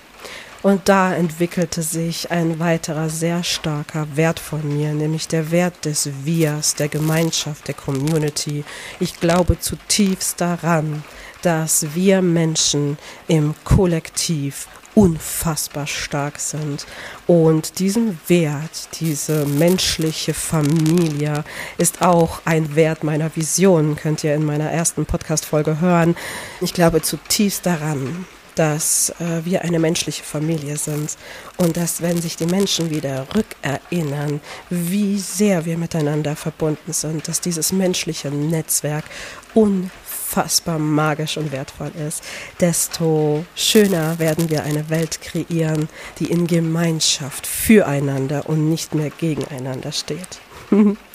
Und 0.62 0.88
da 0.88 1.12
entwickelte 1.12 1.82
sich 1.82 2.30
ein 2.30 2.60
weiterer 2.60 3.10
sehr 3.10 3.42
starker 3.42 4.06
Wert 4.14 4.38
von 4.38 4.76
mir, 4.76 4.94
nämlich 4.94 5.26
der 5.26 5.50
Wert 5.50 5.84
des 5.84 6.08
Wirs, 6.24 6.76
der 6.76 6.88
Gemeinschaft, 6.88 7.66
der 7.66 7.74
Community. 7.74 8.64
Ich 9.00 9.18
glaube 9.18 9.58
zutiefst 9.58 10.40
daran, 10.40 11.02
dass 11.42 11.94
wir 11.94 12.22
Menschen 12.22 12.98
im 13.28 13.54
Kollektiv 13.64 14.68
unfassbar 14.94 15.86
stark 15.86 16.38
sind. 16.38 16.86
Und 17.26 17.78
diesen 17.78 18.20
Wert, 18.28 18.88
diese 19.00 19.46
menschliche 19.46 20.34
Familie 20.34 21.44
ist 21.78 22.02
auch 22.02 22.40
ein 22.44 22.74
Wert 22.74 23.04
meiner 23.04 23.34
Vision, 23.34 23.96
könnt 23.96 24.22
ihr 24.24 24.34
in 24.34 24.44
meiner 24.44 24.70
ersten 24.70 25.06
Podcast-Folge 25.06 25.80
hören. 25.80 26.16
Ich 26.60 26.74
glaube 26.74 27.02
zutiefst 27.02 27.64
daran, 27.64 28.26
dass 28.54 29.14
äh, 29.18 29.44
wir 29.44 29.62
eine 29.62 29.78
menschliche 29.78 30.22
Familie 30.22 30.76
sind 30.76 31.16
und 31.56 31.76
dass, 31.76 32.02
wenn 32.02 32.20
sich 32.20 32.36
die 32.36 32.46
Menschen 32.46 32.90
wieder 32.90 33.26
rückerinnern, 33.34 34.40
wie 34.68 35.18
sehr 35.18 35.64
wir 35.64 35.78
miteinander 35.78 36.36
verbunden 36.36 36.92
sind, 36.92 37.28
dass 37.28 37.40
dieses 37.40 37.72
menschliche 37.72 38.30
Netzwerk 38.30 39.04
unfassbar 40.32 40.78
magisch 40.78 41.36
und 41.36 41.52
wertvoll 41.52 41.92
ist, 42.08 42.22
desto 42.60 43.44
schöner 43.54 44.18
werden 44.18 44.48
wir 44.48 44.62
eine 44.62 44.88
Welt 44.88 45.20
kreieren, 45.20 45.90
die 46.18 46.30
in 46.30 46.46
Gemeinschaft 46.46 47.46
füreinander 47.46 48.48
und 48.48 48.70
nicht 48.70 48.94
mehr 48.94 49.10
gegeneinander 49.10 49.92
steht. 49.92 50.40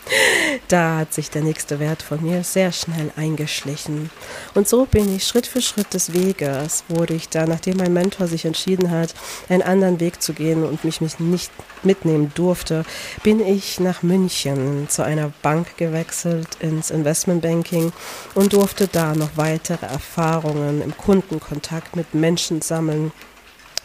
Da 0.67 0.97
hat 0.97 1.13
sich 1.13 1.29
der 1.29 1.41
nächste 1.41 1.79
Wert 1.79 2.01
von 2.01 2.21
mir 2.21 2.43
sehr 2.43 2.71
schnell 2.71 3.11
eingeschlichen. 3.15 4.09
Und 4.53 4.67
so 4.67 4.85
bin 4.85 5.15
ich 5.15 5.25
Schritt 5.25 5.47
für 5.47 5.61
Schritt 5.61 5.93
des 5.93 6.13
Weges, 6.13 6.83
wurde 6.89 7.13
ich 7.13 7.29
da, 7.29 7.45
nachdem 7.45 7.77
mein 7.77 7.93
Mentor 7.93 8.27
sich 8.27 8.45
entschieden 8.45 8.91
hat, 8.91 9.13
einen 9.49 9.61
anderen 9.61 9.99
Weg 9.99 10.21
zu 10.21 10.33
gehen 10.33 10.63
und 10.63 10.83
mich, 10.83 10.99
nicht 11.01 11.51
mitnehmen 11.83 12.31
durfte, 12.35 12.83
bin 13.23 13.39
ich 13.39 13.79
nach 13.79 14.03
München 14.03 14.89
zu 14.89 15.03
einer 15.03 15.31
Bank 15.41 15.77
gewechselt 15.77 16.49
ins 16.59 16.91
Investmentbanking 16.91 17.93
und 18.35 18.53
durfte 18.53 18.87
da 18.87 19.15
noch 19.15 19.31
weitere 19.35 19.85
Erfahrungen 19.85 20.81
im 20.81 20.95
Kundenkontakt 20.97 21.95
mit 21.95 22.13
Menschen 22.13 22.61
sammeln, 22.61 23.11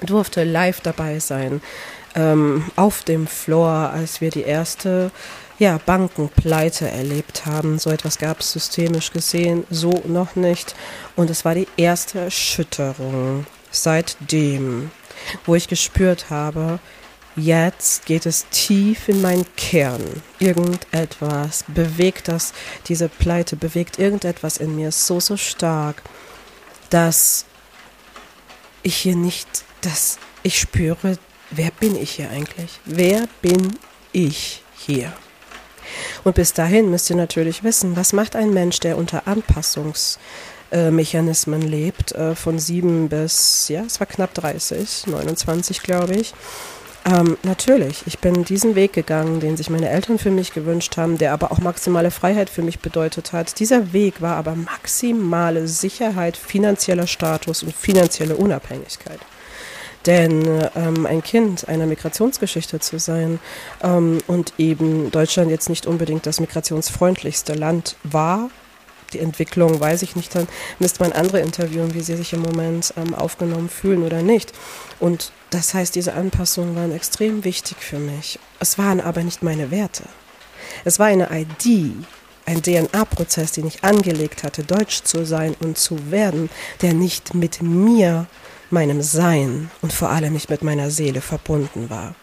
durfte 0.01 0.43
live 0.45 0.81
dabei 0.81 1.21
sein 1.21 1.61
ähm, 2.15 2.65
auf 2.77 3.05
dem 3.05 3.27
Floor, 3.27 3.91
als 3.93 4.21
wir 4.21 4.31
die 4.31 4.43
erste 4.43 5.11
ja, 5.59 5.79
Bankenpleite 5.85 6.89
erlebt 6.89 7.47
haben. 7.47 7.79
So 7.79 7.91
etwas 7.91 8.19
gab 8.19 8.41
es 8.41 8.53
systemisch 8.53 9.13
gesehen 9.13 9.65
so 9.71 10.03
noch 10.07 10.35
nicht. 10.37 10.75
Und 11.17 11.31
es 11.31 11.45
war 11.45 11.55
die 11.55 11.69
erste 11.77 12.21
Erschütterung 12.21 13.47
seitdem, 13.71 14.91
wo 15.47 15.55
ich 15.55 15.69
gespürt 15.69 16.31
habe, 16.31 16.79
jetzt 17.37 18.07
geht 18.07 18.27
es 18.27 18.47
tief 18.51 19.09
in 19.09 19.23
meinen 19.23 19.47
Kern. 19.57 20.03
Irgendetwas 20.39 21.65
bewegt 21.69 22.29
das, 22.29 22.53
diese 22.89 23.09
Pleite 23.09 23.57
bewegt 23.57 23.99
irgendetwas 23.99 24.59
in 24.59 24.77
mir 24.77 24.93
so, 24.93 25.21
so 25.21 25.37
stark, 25.37 26.03
dass 26.91 27.47
ich 28.83 28.97
hier 28.97 29.17
nicht, 29.17 29.65
dass 29.81 30.19
ich 30.43 30.59
spüre, 30.59 31.19
wer 31.51 31.71
bin 31.71 31.97
ich 31.97 32.13
hier 32.13 32.31
eigentlich? 32.31 32.81
Wer 32.85 33.29
bin 33.41 33.79
ich 34.13 34.63
hier? 34.77 35.13
Und 36.25 36.35
bis 36.35 36.53
dahin 36.53 36.91
müsst 36.91 37.09
ihr 37.11 37.17
natürlich 37.17 37.65
wissen, 37.65 37.97
was 37.97 38.13
macht 38.13 38.37
ein 38.37 38.53
Mensch, 38.53 38.81
der 38.81 38.99
unter 38.99 39.27
Anpassungsmechanismen 39.27 41.63
lebt, 41.63 42.13
äh, 42.13 42.35
von 42.35 42.59
sieben 42.59 43.09
bis, 43.09 43.69
ja, 43.69 43.83
es 43.83 44.01
war 44.01 44.07
knapp 44.07 44.35
30, 44.35 45.07
29 45.07 45.83
glaube 45.83 46.15
ich. 46.15 46.35
Ähm, 47.05 47.37
natürlich, 47.43 48.05
ich 48.07 48.21
bin 48.21 48.45
diesen 48.45 48.77
Weg 48.77 48.93
gegangen, 48.93 49.41
den 49.41 49.57
sich 49.57 49.71
meine 49.71 49.89
Eltern 49.89 50.19
für 50.19 50.31
mich 50.31 50.53
gewünscht 50.53 50.97
haben, 50.97 51.19
der 51.19 51.33
aber 51.33 51.51
auch 51.51 51.59
maximale 51.59 52.13
Freiheit 52.13 52.49
für 52.49 52.63
mich 52.63 52.79
bedeutet 52.79 53.33
hat. 53.33 53.59
Dieser 53.59 53.93
Weg 53.93 54.21
war 54.21 54.37
aber 54.37 54.55
maximale 54.55 55.67
Sicherheit, 55.67 56.37
finanzieller 56.37 57.09
Status 57.09 57.65
und 57.65 57.75
finanzielle 57.75 58.37
Unabhängigkeit. 58.37 59.19
Denn 60.07 60.69
ähm, 60.75 61.07
ein 61.07 61.23
Kind 61.23 61.69
einer 61.69 61.87
Migrationsgeschichte 61.87 62.81
zu 62.81 62.99
sein 62.99 63.39
ähm, 63.83 64.19
und 64.27 64.55
eben 64.59 65.11
Deutschland 65.11 65.51
jetzt 65.51 65.69
nicht 65.69 65.87
unbedingt 65.87 66.27
das 66.27 66.41
migrationsfreundlichste 66.41 67.55
Land 67.55 67.97
war, 68.03 68.51
die 69.13 69.21
Entwicklung 69.21 69.79
weiß 69.79 70.03
ich 70.03 70.17
nicht, 70.17 70.35
dann 70.35 70.49
müsste 70.79 71.03
man 71.03 71.13
andere 71.13 71.41
interviewen, 71.41 71.95
wie 71.95 72.01
sie 72.01 72.17
sich 72.17 72.33
im 72.33 72.41
Moment 72.41 72.95
ähm, 72.97 73.15
aufgenommen 73.15 73.69
fühlen 73.69 74.03
oder 74.05 74.23
nicht. 74.23 74.53
Und 75.01 75.33
das 75.51 75.75
heißt, 75.75 75.95
diese 75.95 76.15
Anpassungen 76.15 76.75
waren 76.75 76.93
extrem 76.93 77.45
wichtig 77.45 77.79
für 77.79 77.99
mich. 77.99 78.39
Es 78.59 78.79
waren 78.79 79.01
aber 79.01 79.23
nicht 79.23 79.43
meine 79.43 79.71
Werte. 79.71 80.05
Es 80.85 80.99
war 80.99 81.07
eine 81.07 81.29
ID, 81.31 81.93
ein 82.47 82.63
DNA-Prozess, 82.63 83.53
den 83.53 83.67
ich 83.67 83.85
angelegt 83.85 84.43
hatte, 84.43 84.65
deutsch 84.65 85.03
zu 85.05 85.25
sein 85.27 85.55
und 85.61 85.79
zu 85.79 86.11
werden, 86.11 86.51
der 86.81 86.95
nicht 86.95 87.35
mit 87.35 87.63
mir 87.63 88.27
meinem 88.73 89.03
Sein 89.03 89.71
und 89.83 89.93
vor 89.93 90.11
allem 90.11 90.33
nicht 90.33 90.51
mit 90.51 90.63
meiner 90.63 90.91
Seele 90.91 91.21
verbunden 91.21 91.91
war. 91.91 92.15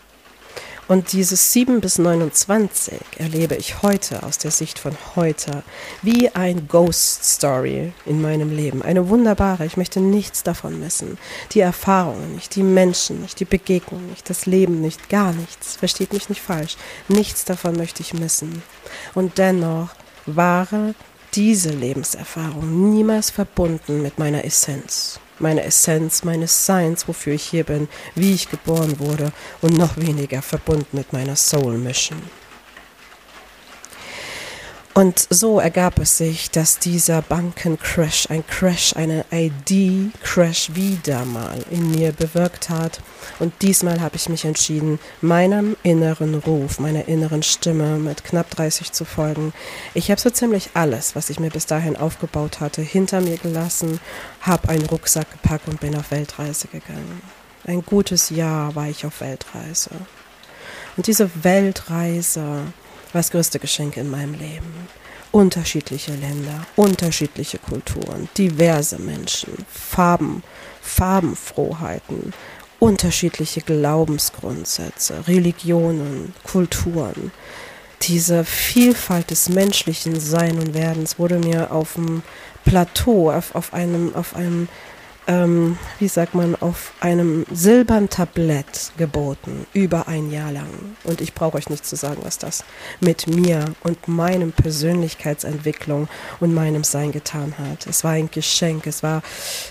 Und 0.89 1.13
dieses 1.13 1.53
7 1.53 1.81
bis 1.81 1.99
29 1.99 2.99
erlebe 3.19 3.53
ich 3.53 3.83
heute 3.83 4.23
aus 4.23 4.39
der 4.39 4.49
Sicht 4.49 4.79
von 4.79 4.97
heute 5.15 5.61
wie 6.01 6.29
ein 6.29 6.67
Ghost 6.67 7.23
Story 7.23 7.93
in 8.07 8.23
meinem 8.23 8.49
Leben. 8.49 8.81
Eine 8.81 9.07
wunderbare, 9.07 9.67
ich 9.67 9.77
möchte 9.77 9.99
nichts 9.99 10.41
davon 10.41 10.79
missen. 10.79 11.19
Die 11.51 11.59
Erfahrungen 11.59 12.33
nicht, 12.33 12.55
die 12.55 12.63
Menschen 12.63 13.21
nicht, 13.21 13.39
die 13.39 13.45
Begegnung 13.45 14.07
nicht, 14.07 14.27
das 14.31 14.47
Leben 14.47 14.81
nicht, 14.81 15.09
gar 15.09 15.31
nichts. 15.31 15.75
Versteht 15.75 16.11
mich 16.11 16.27
nicht 16.27 16.41
falsch. 16.41 16.75
Nichts 17.07 17.45
davon 17.45 17.75
möchte 17.75 18.01
ich 18.01 18.15
missen. 18.15 18.63
Und 19.13 19.37
dennoch 19.37 19.89
war 20.25 20.67
diese 21.35 21.69
Lebenserfahrung 21.69 22.89
niemals 22.89 23.29
verbunden 23.29 24.01
mit 24.01 24.17
meiner 24.17 24.43
Essenz 24.43 25.19
meine 25.41 25.63
Essenz 25.63 26.23
meines 26.23 26.65
Seins, 26.65 27.07
wofür 27.07 27.33
ich 27.33 27.43
hier 27.43 27.63
bin, 27.63 27.87
wie 28.15 28.33
ich 28.33 28.49
geboren 28.49 28.99
wurde 28.99 29.31
und 29.61 29.77
noch 29.77 29.97
weniger 29.97 30.41
verbunden 30.41 30.97
mit 30.97 31.13
meiner 31.13 31.35
Soul 31.35 31.77
Mission. 31.77 32.21
Und 34.95 35.27
so 35.29 35.59
ergab 35.59 35.99
es 35.99 36.17
sich, 36.17 36.49
dass 36.49 36.79
dieser 36.79 37.21
Bankencrash, 37.21 38.29
ein 38.29 38.45
Crash, 38.45 38.95
eine 38.95 39.23
ID-Crash 39.31 40.75
wieder 40.75 41.25
mal 41.25 41.63
in 41.69 41.91
mir 41.91 42.11
bewirkt 42.11 42.69
hat. 42.69 42.99
Und 43.37 43.53
diesmal 43.61 44.01
habe 44.01 44.15
ich 44.15 44.29
mich 44.29 44.45
entschieden, 44.45 44.99
meinem 45.21 45.77
inneren 45.83 46.35
Ruf, 46.35 46.79
meiner 46.79 47.07
inneren 47.07 47.43
Stimme 47.43 47.97
mit 47.97 48.23
knapp 48.23 48.49
30 48.49 48.91
zu 48.91 49.05
folgen. 49.05 49.53
Ich 49.93 50.09
habe 50.09 50.19
so 50.19 50.31
ziemlich 50.31 50.71
alles, 50.73 51.15
was 51.15 51.29
ich 51.29 51.39
mir 51.39 51.51
bis 51.51 51.67
dahin 51.67 51.95
aufgebaut 51.95 52.59
hatte, 52.59 52.81
hinter 52.81 53.21
mir 53.21 53.37
gelassen, 53.37 53.99
habe 54.41 54.69
einen 54.69 54.87
Rucksack 54.87 55.31
gepackt 55.31 55.67
und 55.67 55.79
bin 55.79 55.95
auf 55.95 56.11
Weltreise 56.11 56.67
gegangen. 56.67 57.21
Ein 57.65 57.85
gutes 57.85 58.31
Jahr 58.31 58.75
war 58.75 58.89
ich 58.89 59.05
auf 59.05 59.21
Weltreise. 59.21 59.91
Und 60.97 61.07
diese 61.07 61.29
Weltreise 61.43 62.63
war 63.13 63.19
das 63.19 63.31
größte 63.31 63.59
Geschenk 63.59 63.97
in 63.97 64.09
meinem 64.09 64.33
Leben. 64.33 64.87
Unterschiedliche 65.31 66.13
Länder, 66.13 66.65
unterschiedliche 66.75 67.59
Kulturen, 67.59 68.29
diverse 68.37 68.97
Menschen, 68.99 69.53
Farben, 69.71 70.43
Farbenfrohheiten, 70.81 72.33
unterschiedliche 72.79 73.61
Glaubensgrundsätze, 73.61 75.27
Religionen, 75.27 76.33
Kulturen. 76.43 77.31
Diese 78.03 78.45
Vielfalt 78.45 79.29
des 79.29 79.49
menschlichen 79.49 80.19
Sein 80.19 80.57
und 80.57 80.73
Werdens 80.73 81.19
wurde 81.19 81.37
mir 81.37 81.71
auf 81.71 81.93
dem 81.93 82.23
Plateau, 82.63 83.31
auf, 83.31 83.53
auf 83.55 83.73
einem, 83.73 84.15
auf 84.15 84.35
einem 84.35 84.67
ähm, 85.29 85.77
wie 85.99 86.07
sagt 86.07 86.33
man, 86.33 86.55
auf 86.55 86.91
einem 86.99 87.45
silbernen 87.51 88.09
Tablett 88.09 88.91
geboten, 88.97 89.67
über 89.73 90.07
ein 90.07 90.31
Jahr 90.31 90.51
lang. 90.51 90.67
Und 91.03 91.21
ich 91.21 91.35
brauche 91.35 91.57
euch 91.57 91.69
nicht 91.69 91.85
zu 91.85 91.95
sagen, 91.95 92.21
was 92.23 92.39
das 92.39 92.65
mit 92.99 93.27
mir 93.27 93.63
und 93.83 94.07
meinem 94.07 94.51
Persönlichkeitsentwicklung 94.51 96.09
und 96.39 96.53
meinem 96.53 96.83
Sein 96.83 97.11
getan 97.11 97.53
hat. 97.59 97.85
Es 97.85 98.03
war 98.03 98.13
ein 98.13 98.31
Geschenk, 98.31 98.87
es 98.87 99.03
war, 99.03 99.21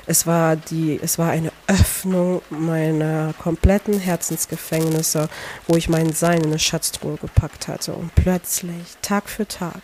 es 0.07 0.29
war 0.29 0.55
die, 0.55 1.01
es 1.03 1.19
war 1.19 1.31
eine 1.31 1.51
Öffnung 1.67 2.41
meiner 2.51 3.35
kompletten 3.37 3.99
Herzensgefängnisse, 3.99 5.29
wo 5.67 5.77
ich 5.77 5.89
mein 5.89 6.13
Sein 6.13 6.39
in 6.39 6.47
eine 6.47 6.61
Schatztruhe 6.61 7.17
gepackt 7.17 7.67
hatte. 7.67 7.95
Und 7.95 8.15
plötzlich, 8.15 8.97
Tag 9.03 9.29
für 9.29 9.49
Tag, 9.49 9.83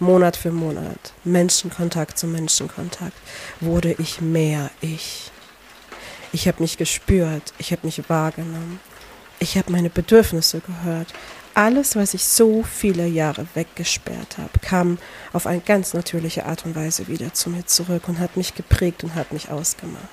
Monat 0.00 0.36
für 0.36 0.52
Monat, 0.52 1.12
Menschenkontakt 1.24 2.18
zu 2.18 2.26
Menschenkontakt, 2.26 3.16
wurde 3.60 3.94
ich 3.98 4.20
mehr 4.20 4.70
ich. 4.80 5.30
Ich 6.32 6.46
habe 6.46 6.62
mich 6.62 6.76
gespürt, 6.76 7.52
ich 7.58 7.72
habe 7.72 7.86
mich 7.86 8.08
wahrgenommen, 8.08 8.80
ich 9.40 9.56
habe 9.56 9.72
meine 9.72 9.90
Bedürfnisse 9.90 10.60
gehört. 10.60 11.08
Alles, 11.54 11.96
was 11.96 12.14
ich 12.14 12.24
so 12.24 12.62
viele 12.62 13.06
Jahre 13.06 13.46
weggesperrt 13.54 14.38
habe, 14.38 14.60
kam 14.60 14.98
auf 15.32 15.46
eine 15.46 15.60
ganz 15.60 15.94
natürliche 15.94 16.46
Art 16.46 16.64
und 16.64 16.76
Weise 16.76 17.08
wieder 17.08 17.34
zu 17.34 17.50
mir 17.50 17.66
zurück 17.66 18.08
und 18.08 18.20
hat 18.20 18.36
mich 18.36 18.54
geprägt 18.54 19.02
und 19.02 19.16
hat 19.16 19.32
mich 19.32 19.50
ausgemacht. 19.50 20.08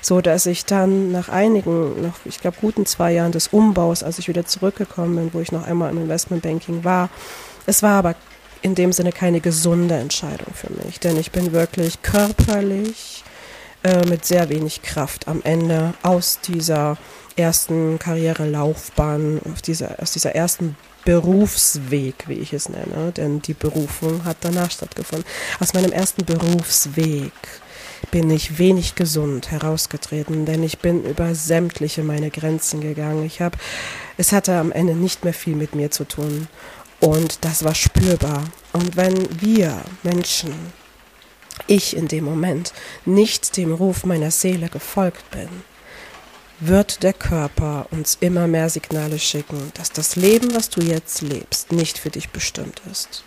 So 0.00 0.20
dass 0.20 0.46
ich 0.46 0.64
dann 0.64 1.10
nach 1.10 1.28
einigen, 1.28 2.02
noch 2.02 2.14
ich 2.24 2.40
glaube 2.40 2.58
guten 2.60 2.86
zwei 2.86 3.12
Jahren 3.12 3.32
des 3.32 3.48
Umbaus, 3.48 4.04
als 4.04 4.20
ich 4.20 4.28
wieder 4.28 4.46
zurückgekommen 4.46 5.16
bin, 5.16 5.34
wo 5.34 5.40
ich 5.40 5.50
noch 5.50 5.66
einmal 5.66 5.90
im 5.90 5.98
Investmentbanking 5.98 6.84
war, 6.84 7.08
es 7.66 7.82
war 7.82 7.98
aber 7.98 8.14
in 8.62 8.74
dem 8.74 8.92
Sinne 8.92 9.12
keine 9.12 9.40
gesunde 9.40 9.96
Entscheidung 9.96 10.52
für 10.54 10.72
mich, 10.84 11.00
denn 11.00 11.16
ich 11.16 11.30
bin 11.30 11.52
wirklich 11.52 12.02
körperlich 12.02 13.24
äh, 13.84 14.04
mit 14.06 14.24
sehr 14.24 14.48
wenig 14.48 14.82
Kraft 14.82 15.28
am 15.28 15.42
Ende 15.42 15.94
aus 16.02 16.40
dieser 16.40 16.96
ersten 17.36 17.98
Karrierelaufbahn, 17.98 19.40
auf 19.52 19.62
dieser, 19.62 20.02
aus 20.02 20.12
dieser 20.12 20.34
ersten 20.34 20.76
Berufsweg, 21.04 22.24
wie 22.26 22.34
ich 22.34 22.52
es 22.52 22.68
nenne, 22.68 23.12
denn 23.12 23.40
die 23.40 23.54
Berufung 23.54 24.24
hat 24.24 24.38
danach 24.40 24.70
stattgefunden. 24.70 25.24
Aus 25.60 25.72
meinem 25.72 25.92
ersten 25.92 26.24
Berufsweg 26.24 27.32
bin 28.10 28.30
ich 28.30 28.58
wenig 28.58 28.94
gesund 28.94 29.50
herausgetreten, 29.50 30.44
denn 30.44 30.62
ich 30.62 30.78
bin 30.78 31.04
über 31.04 31.34
sämtliche 31.34 32.02
meine 32.02 32.30
Grenzen 32.30 32.80
gegangen. 32.80 33.24
Ich 33.24 33.40
habe, 33.40 33.56
es 34.16 34.32
hatte 34.32 34.54
am 34.56 34.72
Ende 34.72 34.94
nicht 34.94 35.24
mehr 35.24 35.34
viel 35.34 35.56
mit 35.56 35.74
mir 35.74 35.90
zu 35.90 36.04
tun. 36.04 36.48
Und 37.00 37.44
das 37.44 37.64
war 37.64 37.74
spürbar. 37.74 38.44
Und 38.72 38.96
wenn 38.96 39.40
wir 39.40 39.80
Menschen, 40.02 40.52
ich 41.66 41.96
in 41.96 42.08
dem 42.08 42.24
Moment, 42.24 42.72
nicht 43.04 43.56
dem 43.56 43.72
Ruf 43.72 44.04
meiner 44.04 44.30
Seele 44.30 44.68
gefolgt 44.68 45.30
bin, 45.30 45.48
wird 46.60 47.02
der 47.02 47.12
Körper 47.12 47.86
uns 47.90 48.18
immer 48.20 48.48
mehr 48.48 48.68
Signale 48.68 49.18
schicken, 49.18 49.72
dass 49.74 49.92
das 49.92 50.16
Leben, 50.16 50.54
was 50.54 50.70
du 50.70 50.80
jetzt 50.80 51.22
lebst, 51.22 51.70
nicht 51.72 51.98
für 51.98 52.10
dich 52.10 52.30
bestimmt 52.30 52.82
ist. 52.90 53.22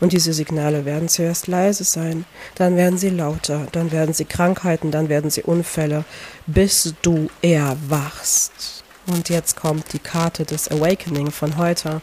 Und 0.00 0.12
diese 0.12 0.32
Signale 0.32 0.86
werden 0.86 1.08
zuerst 1.08 1.46
leise 1.46 1.84
sein, 1.84 2.24
dann 2.54 2.76
werden 2.76 2.98
sie 2.98 3.10
lauter, 3.10 3.66
dann 3.72 3.92
werden 3.92 4.14
sie 4.14 4.24
Krankheiten, 4.24 4.90
dann 4.90 5.10
werden 5.10 5.30
sie 5.30 5.42
Unfälle, 5.42 6.04
bis 6.46 6.94
du 7.02 7.28
erwachst. 7.42 8.82
Und 9.06 9.28
jetzt 9.28 9.56
kommt 9.56 9.92
die 9.92 9.98
Karte 9.98 10.44
des 10.44 10.70
Awakening 10.70 11.30
von 11.30 11.56
heute 11.58 12.00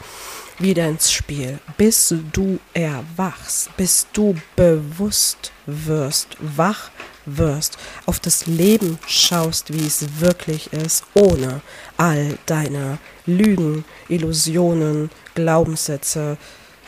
wieder 0.60 0.88
ins 0.88 1.12
Spiel, 1.12 1.60
bis 1.78 2.14
du 2.32 2.60
erwachst, 2.74 3.76
bis 3.78 4.08
du 4.14 4.36
bewusst 4.56 5.52
wirst, 5.66 6.38
wach 6.40 6.90
wirst, 7.26 7.78
auf 8.06 8.20
das 8.20 8.46
Leben 8.46 8.98
schaust, 9.06 9.74
wie 9.74 9.86
es 9.86 10.20
wirklich 10.20 10.72
ist, 10.74 11.04
ohne 11.14 11.62
all 11.98 12.38
deine 12.46 12.98
Lügen, 13.26 13.86
Illusionen, 14.08 15.10
Glaubenssätze, 15.36 16.38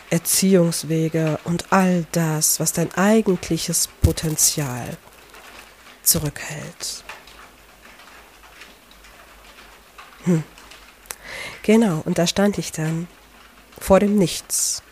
Erziehungswege 0.09 1.39
und 1.43 1.71
all 1.71 2.05
das, 2.11 2.59
was 2.59 2.73
dein 2.73 2.91
eigentliches 2.95 3.89
Potenzial 4.01 4.97
zurückhält. 6.01 7.03
Hm. 10.23 10.43
Genau, 11.61 12.01
und 12.05 12.17
da 12.17 12.25
stand 12.25 12.57
ich 12.57 12.71
dann 12.71 13.07
vor 13.79 13.99
dem 13.99 14.17
Nichts. 14.17 14.83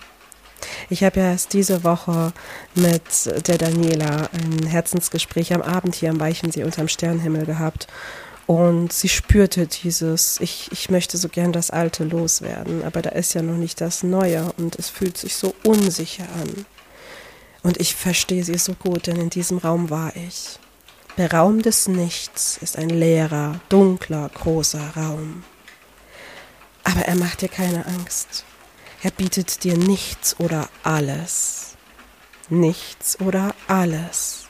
Ich 0.90 1.04
habe 1.04 1.20
ja 1.20 1.32
erst 1.32 1.54
diese 1.54 1.84
Woche 1.84 2.34
mit 2.76 3.48
der 3.48 3.58
Daniela 3.58 4.30
ein 4.34 4.66
Herzensgespräch 4.66 5.54
am 5.54 5.62
Abend 5.62 5.96
hier 5.96 6.10
am 6.10 6.20
Weichensee 6.20 6.64
unterm 6.64 6.88
Sternhimmel 6.88 7.46
gehabt. 7.46 7.88
Und 8.48 8.94
sie 8.94 9.10
spürte 9.10 9.68
dieses, 9.68 10.40
ich, 10.40 10.70
ich 10.72 10.90
möchte 10.90 11.18
so 11.18 11.28
gern 11.28 11.52
das 11.52 11.70
Alte 11.70 12.06
loswerden, 12.06 12.82
aber 12.86 13.02
da 13.02 13.10
ist 13.10 13.34
ja 13.34 13.42
noch 13.42 13.58
nicht 13.58 13.82
das 13.82 14.04
Neue 14.04 14.54
und 14.58 14.78
es 14.78 14.90
fühlt 14.90 15.18
sich 15.18 15.36
so 15.36 15.54
unsicher 15.66 16.24
an. 16.42 16.66
Und 17.62 17.82
ich 17.82 17.96
verstehe 17.96 18.46
sie 18.46 18.58
so 18.58 18.74
gut, 18.74 19.08
denn 19.08 19.18
in 19.18 19.30
diesem 19.30 19.58
Raum 19.58 19.90
war 19.90 20.16
ich. 20.16 20.60
Der 21.18 21.34
Raum 21.34 21.62
des 21.62 21.90
Nichts 21.90 22.58
ist 22.62 22.78
ein 22.78 22.90
leerer, 22.90 23.60
dunkler, 23.68 24.30
großer 24.34 24.94
Raum. 24.96 25.44
Aber 26.86 27.02
er 27.02 27.16
macht 27.16 27.42
dir 27.42 27.50
keine 27.50 27.86
Angst. 27.86 28.46
Er 29.04 29.12
bietet 29.12 29.64
dir 29.64 29.78
nichts 29.78 30.40
oder 30.40 30.70
alles. 30.84 31.76
Nichts 32.50 33.20
oder 33.20 33.54
alles. 33.68 34.46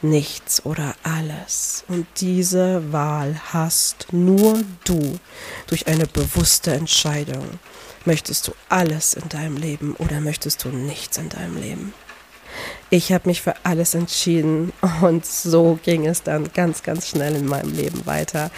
Nichts 0.00 0.64
oder 0.64 0.94
alles. 1.02 1.84
Und 1.88 2.06
diese 2.16 2.92
Wahl 2.92 3.38
hast 3.52 4.12
nur 4.12 4.62
du 4.84 5.18
durch 5.66 5.86
eine 5.88 6.06
bewusste 6.06 6.72
Entscheidung. 6.72 7.60
Möchtest 8.04 8.48
du 8.48 8.52
alles 8.68 9.14
in 9.14 9.28
deinem 9.28 9.56
Leben 9.58 9.94
oder 9.96 10.20
möchtest 10.20 10.64
du 10.64 10.70
nichts 10.70 11.18
in 11.18 11.28
deinem 11.28 11.60
Leben? 11.60 11.94
Ich 12.90 13.12
habe 13.12 13.28
mich 13.28 13.42
für 13.42 13.54
alles 13.64 13.94
entschieden 13.94 14.72
und 15.02 15.24
so 15.24 15.78
ging 15.82 16.06
es 16.06 16.22
dann 16.22 16.50
ganz, 16.52 16.82
ganz 16.82 17.08
schnell 17.08 17.36
in 17.36 17.46
meinem 17.46 17.74
Leben 17.74 18.04
weiter, 18.06 18.50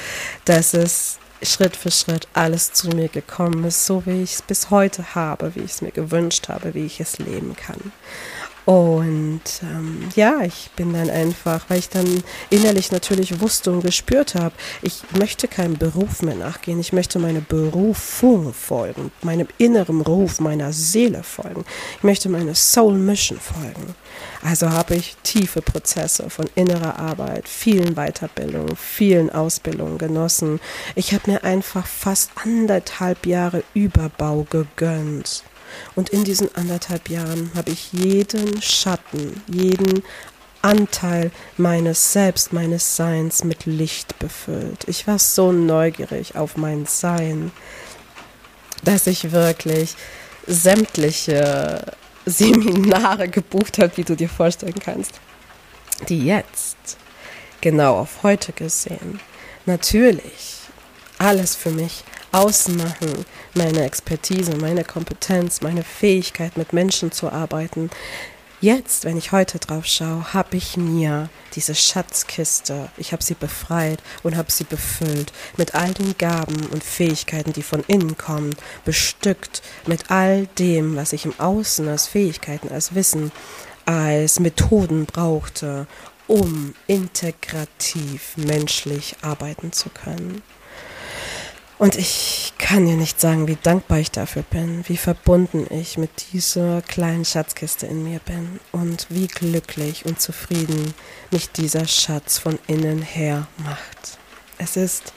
dass 0.44 0.75
es 0.75 1.18
Schritt 1.44 1.76
für 1.76 1.90
Schritt 1.90 2.28
alles 2.33 2.72
zu 2.72 2.88
mir 2.88 3.09
gekommen 3.09 3.64
ist, 3.64 3.87
so 3.87 4.04
wie 4.07 4.22
ich 4.22 4.35
es 4.35 4.42
bis 4.42 4.70
heute 4.70 5.14
habe, 5.14 5.54
wie 5.54 5.61
ich 5.61 5.72
es 5.72 5.83
mir 5.83 5.90
gewünscht 5.90 6.48
habe, 6.48 6.74
wie 6.74 6.87
ich 6.87 7.00
es 7.00 7.18
leben 7.18 7.54
kann. 7.57 7.92
Und 8.64 9.42
ähm, 9.62 10.09
ja, 10.16 10.40
ich 10.40 10.70
bin 10.74 10.94
dann 10.94 11.11
einfach, 11.11 11.66
weil 11.68 11.81
ich 11.81 11.90
dann 11.90 12.22
innerlich 12.48 12.92
natürlich 12.92 13.40
wusste 13.40 13.70
und 13.70 13.83
gespürt 13.83 14.35
habe, 14.35 14.55
ich 14.81 15.03
möchte 15.18 15.48
keinem 15.48 15.77
Beruf 15.77 16.22
mehr 16.22 16.35
nachgehen, 16.35 16.81
ich 16.81 16.94
möchte 16.94 17.18
meine 17.18 17.42
Berufung 17.42 18.55
folgen, 18.55 19.12
meinem 19.22 19.48
inneren 19.59 20.00
Ruf, 20.00 20.40
meiner 20.40 20.72
Seele 20.72 21.22
folgen. 21.22 21.64
Ich 21.98 22.05
möchte 22.05 22.31
meine 22.31 22.55
Soul 22.55 22.94
Mission 22.94 23.38
folgen. 23.38 23.94
Also 24.42 24.70
habe 24.70 24.94
ich 24.94 25.16
tiefe 25.22 25.61
Prozesse 25.61 26.31
von 26.31 26.46
innerer 26.55 26.98
Arbeit, 26.98 27.48
vielen 27.48 27.94
Weiterbildungen, 27.96 28.77
vielen 28.77 29.29
Ausbildungen 29.29 29.98
genossen. 29.98 30.59
Ich 30.94 31.12
habe 31.12 31.33
mir 31.33 31.44
einfach 31.44 31.87
fast 31.87 32.31
anderthalb 32.42 33.27
Jahre 33.27 33.62
Überbau 33.74 34.46
gegönnt 34.48 35.44
und 35.94 36.10
in 36.10 36.24
diesen 36.24 36.54
anderthalb 36.54 37.08
Jahren 37.08 37.50
habe 37.54 37.70
ich 37.70 37.92
jeden 37.92 38.60
Schatten, 38.60 39.42
jeden 39.46 40.02
Anteil 40.62 41.30
meines 41.56 42.12
Selbst, 42.12 42.52
meines 42.52 42.96
Seins 42.96 43.44
mit 43.44 43.66
Licht 43.66 44.18
befüllt. 44.18 44.84
Ich 44.87 45.06
war 45.06 45.18
so 45.18 45.52
neugierig 45.52 46.37
auf 46.37 46.56
mein 46.56 46.87
Sein, 46.87 47.52
dass 48.82 49.06
ich 49.06 49.32
wirklich 49.32 49.94
sämtliche 50.46 51.92
Seminare 52.26 53.28
gebucht 53.28 53.78
habe, 53.78 53.96
wie 53.96 54.04
du 54.04 54.16
dir 54.16 54.30
vorstellen 54.30 54.78
kannst, 54.82 55.20
die 56.08 56.24
jetzt 56.24 56.96
genau 57.60 57.98
auf 57.98 58.22
heute 58.22 58.52
gesehen 58.52 59.20
natürlich 59.66 60.58
alles 61.18 61.54
für 61.54 61.70
mich 61.70 62.04
ausmachen, 62.35 63.25
meine 63.55 63.85
Expertise, 63.85 64.57
meine 64.57 64.83
Kompetenz, 64.83 65.61
meine 65.61 65.85
Fähigkeit, 65.85 66.57
mit 66.57 66.73
Menschen 66.73 67.12
zu 67.12 67.31
arbeiten. 67.31 67.90
Jetzt, 68.61 69.05
wenn 69.05 69.16
ich 69.16 69.31
heute 69.31 69.59
drauf 69.59 69.87
schaue, 69.87 70.33
habe 70.33 70.57
ich 70.57 70.77
mir 70.77 71.29
diese 71.55 71.77
Schatzkiste, 71.77 72.88
ich 72.97 73.12
habe 73.12 73.23
sie 73.23 73.35
befreit 73.35 74.03
und 74.25 74.37
habe 74.37 74.51
sie 74.51 74.64
befüllt 74.64 75.33
mit 75.57 75.77
all 75.77 75.94
den 75.94 76.18
Gaben 76.18 76.66
und 76.73 76.83
Fähigkeiten, 76.83 77.53
die 77.53 77.62
von 77.62 77.85
innen 77.87 78.16
kommen, 78.16 78.57
bestückt 78.85 79.62
mit 79.87 80.11
all 80.11 80.47
dem, 80.59 80.97
was 80.97 81.12
ich 81.12 81.27
im 81.27 81.38
Außen 81.38 81.87
als 81.87 82.09
Fähigkeiten, 82.09 82.73
als 82.73 82.97
Wissen, 82.97 83.31
als 83.85 84.40
Methoden 84.40 85.07
brauchte, 85.07 85.87
um 86.27 86.75
integrativ 86.88 88.37
menschlich 88.37 89.14
arbeiten 89.23 89.73
zu 89.73 89.88
können. 89.90 90.42
Und 91.76 91.96
ich 91.96 92.52
kann 92.58 92.87
dir 92.87 92.96
nicht 92.96 93.20
sagen, 93.20 93.48
wie 93.48 93.58
dankbar 93.60 93.98
ich 93.98 94.12
dafür 94.12 94.42
bin, 94.42 94.84
wie 94.88 94.96
verbunden 94.96 95.66
ich 95.70 95.98
mit 95.98 96.32
dieser 96.32 96.82
kleinen 96.82 97.24
Schatzkiste 97.24 97.87
in 97.87 98.04
mir 98.04 98.20
bin 98.20 98.60
und 98.70 99.06
wie 99.10 99.26
glücklich 99.26 100.06
und 100.06 100.20
zufrieden 100.20 100.94
mich 101.32 101.50
dieser 101.50 101.87
Schatz 101.87 102.38
von 102.38 102.60
innen 102.68 103.02
her 103.02 103.48
macht. 103.58 104.18
Es 104.56 104.76
ist, 104.76 105.12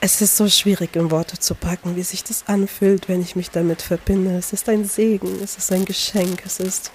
es 0.00 0.20
ist 0.20 0.36
so 0.36 0.48
schwierig 0.48 0.96
in 0.96 1.12
Worte 1.12 1.38
zu 1.38 1.54
packen, 1.54 1.94
wie 1.94 2.02
sich 2.02 2.24
das 2.24 2.48
anfühlt, 2.48 3.08
wenn 3.08 3.22
ich 3.22 3.36
mich 3.36 3.50
damit 3.50 3.80
verbinde. 3.80 4.36
Es 4.36 4.52
ist 4.52 4.68
ein 4.68 4.84
Segen, 4.84 5.40
es 5.40 5.56
ist 5.56 5.70
ein 5.70 5.84
Geschenk, 5.84 6.42
es 6.44 6.58
ist 6.58 6.90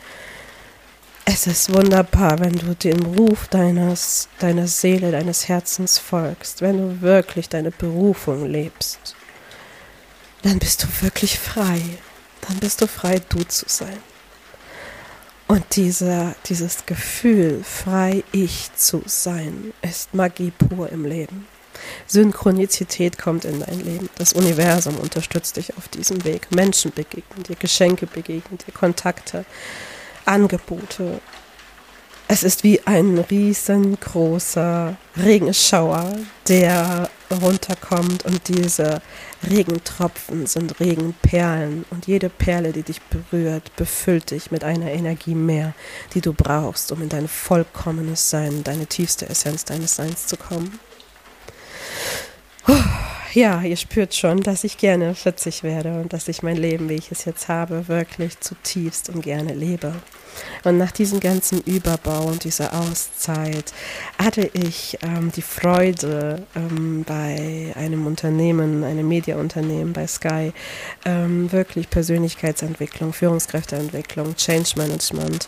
es 1.31 1.45
ist 1.45 1.71
wunderbar, 1.71 2.39
wenn 2.39 2.53
du 2.53 2.73
dem 2.73 3.05
Ruf 3.05 3.47
deines, 3.49 4.29
deiner 4.39 4.67
Seele, 4.67 5.11
deines 5.11 5.47
Herzens 5.47 5.99
folgst, 5.99 6.61
wenn 6.61 6.77
du 6.77 7.01
wirklich 7.01 7.47
deine 7.47 7.69
Berufung 7.69 8.47
lebst. 8.47 9.15
Dann 10.41 10.57
bist 10.57 10.83
du 10.83 10.87
wirklich 11.01 11.37
frei. 11.37 11.81
Dann 12.47 12.57
bist 12.57 12.81
du 12.81 12.87
frei, 12.87 13.21
du 13.29 13.43
zu 13.43 13.65
sein. 13.67 13.97
Und 15.47 15.75
dieser, 15.75 16.35
dieses 16.45 16.87
Gefühl, 16.87 17.63
frei 17.63 18.23
ich 18.31 18.71
zu 18.75 19.03
sein, 19.05 19.73
ist 19.83 20.15
Magie 20.15 20.51
pur 20.51 20.89
im 20.89 21.05
Leben. 21.05 21.47
Synchronizität 22.07 23.19
kommt 23.19 23.45
in 23.45 23.59
dein 23.59 23.79
Leben. 23.81 24.09
Das 24.17 24.33
Universum 24.33 24.97
unterstützt 24.97 25.57
dich 25.57 25.77
auf 25.77 25.87
diesem 25.89 26.23
Weg. 26.23 26.47
Menschen 26.49 26.91
begegnen 26.91 27.43
dir, 27.43 27.55
Geschenke 27.55 28.07
begegnen 28.07 28.57
dir, 28.57 28.71
Kontakte. 28.71 29.45
Angebote. 30.29 31.19
Es 32.27 32.43
ist 32.43 32.63
wie 32.63 32.85
ein 32.85 33.17
riesengroßer 33.17 34.95
Regenschauer, 35.17 36.19
der 36.47 37.09
runterkommt 37.41 38.25
und 38.25 38.47
diese 38.47 39.01
Regentropfen 39.49 40.45
sind 40.45 40.79
Regenperlen 40.79 41.85
und 41.89 42.05
jede 42.05 42.29
Perle, 42.29 42.71
die 42.71 42.83
dich 42.83 43.01
berührt, 43.01 43.75
befüllt 43.75 44.29
dich 44.29 44.51
mit 44.51 44.63
einer 44.63 44.91
Energie 44.91 45.33
mehr, 45.33 45.73
die 46.13 46.21
du 46.21 46.33
brauchst, 46.33 46.91
um 46.91 47.01
in 47.01 47.09
dein 47.09 47.27
vollkommenes 47.27 48.29
Sein, 48.29 48.63
deine 48.63 48.85
tiefste 48.85 49.27
Essenz 49.27 49.65
deines 49.65 49.95
Seins 49.95 50.27
zu 50.27 50.37
kommen. 50.37 50.79
Ja, 53.33 53.61
ihr 53.61 53.77
spürt 53.77 54.15
schon, 54.15 54.41
dass 54.41 54.63
ich 54.63 54.79
gerne 54.79 55.13
40 55.13 55.61
werde 55.61 56.01
und 56.01 56.13
dass 56.13 56.27
ich 56.27 56.41
mein 56.41 56.57
Leben, 56.57 56.89
wie 56.89 56.95
ich 56.95 57.11
es 57.11 57.25
jetzt 57.25 57.47
habe, 57.47 57.87
wirklich 57.87 58.39
zutiefst 58.39 59.09
und 59.09 59.21
gerne 59.21 59.53
lebe. 59.53 59.93
Und 60.63 60.79
nach 60.79 60.91
diesem 60.91 61.19
ganzen 61.19 61.61
Überbau 61.61 62.23
und 62.25 62.43
dieser 62.43 62.73
Auszeit 62.73 63.71
hatte 64.17 64.49
ich 64.53 64.97
ähm, 65.03 65.31
die 65.35 65.43
Freude, 65.43 66.43
ähm, 66.55 67.03
bei 67.03 67.71
einem 67.75 68.07
Unternehmen, 68.07 68.83
einem 68.83 69.07
Mediaunternehmen, 69.07 69.93
bei 69.93 70.07
Sky, 70.07 70.51
ähm, 71.05 71.51
wirklich 71.51 71.89
Persönlichkeitsentwicklung, 71.91 73.13
Führungskräfteentwicklung, 73.13 74.35
Change 74.37 74.71
Management 74.75 75.47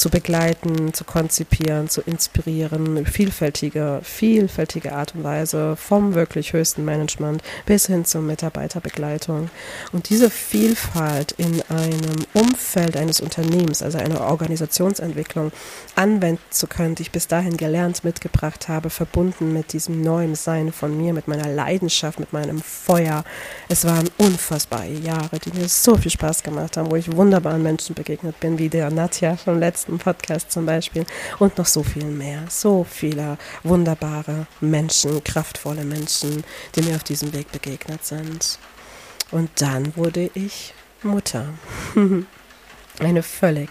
zu 0.00 0.08
begleiten, 0.08 0.94
zu 0.94 1.04
konzipieren, 1.04 1.90
zu 1.90 2.00
inspirieren, 2.00 3.04
vielfältige, 3.04 4.00
vielfältige 4.02 4.94
Art 4.94 5.14
und 5.14 5.24
Weise, 5.24 5.76
vom 5.76 6.14
wirklich 6.14 6.54
höchsten 6.54 6.86
Management 6.86 7.42
bis 7.66 7.84
hin 7.84 8.06
zur 8.06 8.22
Mitarbeiterbegleitung. 8.22 9.50
Und 9.92 10.08
diese 10.08 10.30
Vielfalt 10.30 11.32
in 11.32 11.60
einem 11.68 12.16
Umfeld 12.32 12.96
eines 12.96 13.20
Unternehmens, 13.20 13.82
also 13.82 13.98
einer 13.98 14.22
Organisationsentwicklung, 14.22 15.52
anwenden 15.96 16.40
zu 16.48 16.66
können, 16.66 16.94
die 16.94 17.02
ich 17.02 17.12
bis 17.12 17.28
dahin 17.28 17.58
gelernt, 17.58 18.02
mitgebracht 18.02 18.68
habe, 18.68 18.88
verbunden 18.88 19.52
mit 19.52 19.74
diesem 19.74 20.00
neuen 20.00 20.34
Sein 20.34 20.72
von 20.72 20.96
mir, 20.96 21.12
mit 21.12 21.28
meiner 21.28 21.48
Leidenschaft, 21.48 22.20
mit 22.20 22.32
meinem 22.32 22.62
Feuer. 22.62 23.22
Es 23.68 23.84
waren 23.84 24.08
unfassbare 24.16 24.88
Jahre, 24.88 25.38
die 25.44 25.52
mir 25.52 25.68
so 25.68 25.98
viel 25.98 26.10
Spaß 26.10 26.42
gemacht 26.42 26.78
haben, 26.78 26.90
wo 26.90 26.96
ich 26.96 27.14
wunderbaren 27.14 27.62
Menschen 27.62 27.94
begegnet 27.94 28.40
bin, 28.40 28.58
wie 28.58 28.70
der 28.70 28.90
Nadja 28.90 29.36
vom 29.36 29.60
letzten 29.60 29.89
letzten 29.90 29.98
Podcast 29.98 30.52
zum 30.52 30.66
Beispiel 30.66 31.04
und 31.38 31.58
noch 31.58 31.66
so 31.66 31.82
viel 31.82 32.04
mehr. 32.04 32.44
So 32.48 32.84
viele 32.88 33.38
wunderbare 33.62 34.46
Menschen, 34.60 35.22
kraftvolle 35.24 35.84
Menschen, 35.84 36.44
die 36.74 36.82
mir 36.82 36.96
auf 36.96 37.04
diesem 37.04 37.32
Weg 37.32 37.50
begegnet 37.52 38.04
sind. 38.04 38.58
Und 39.30 39.50
dann 39.56 39.96
wurde 39.96 40.30
ich 40.34 40.74
Mutter. 41.02 41.54
Eine 42.98 43.22
völlig, 43.22 43.70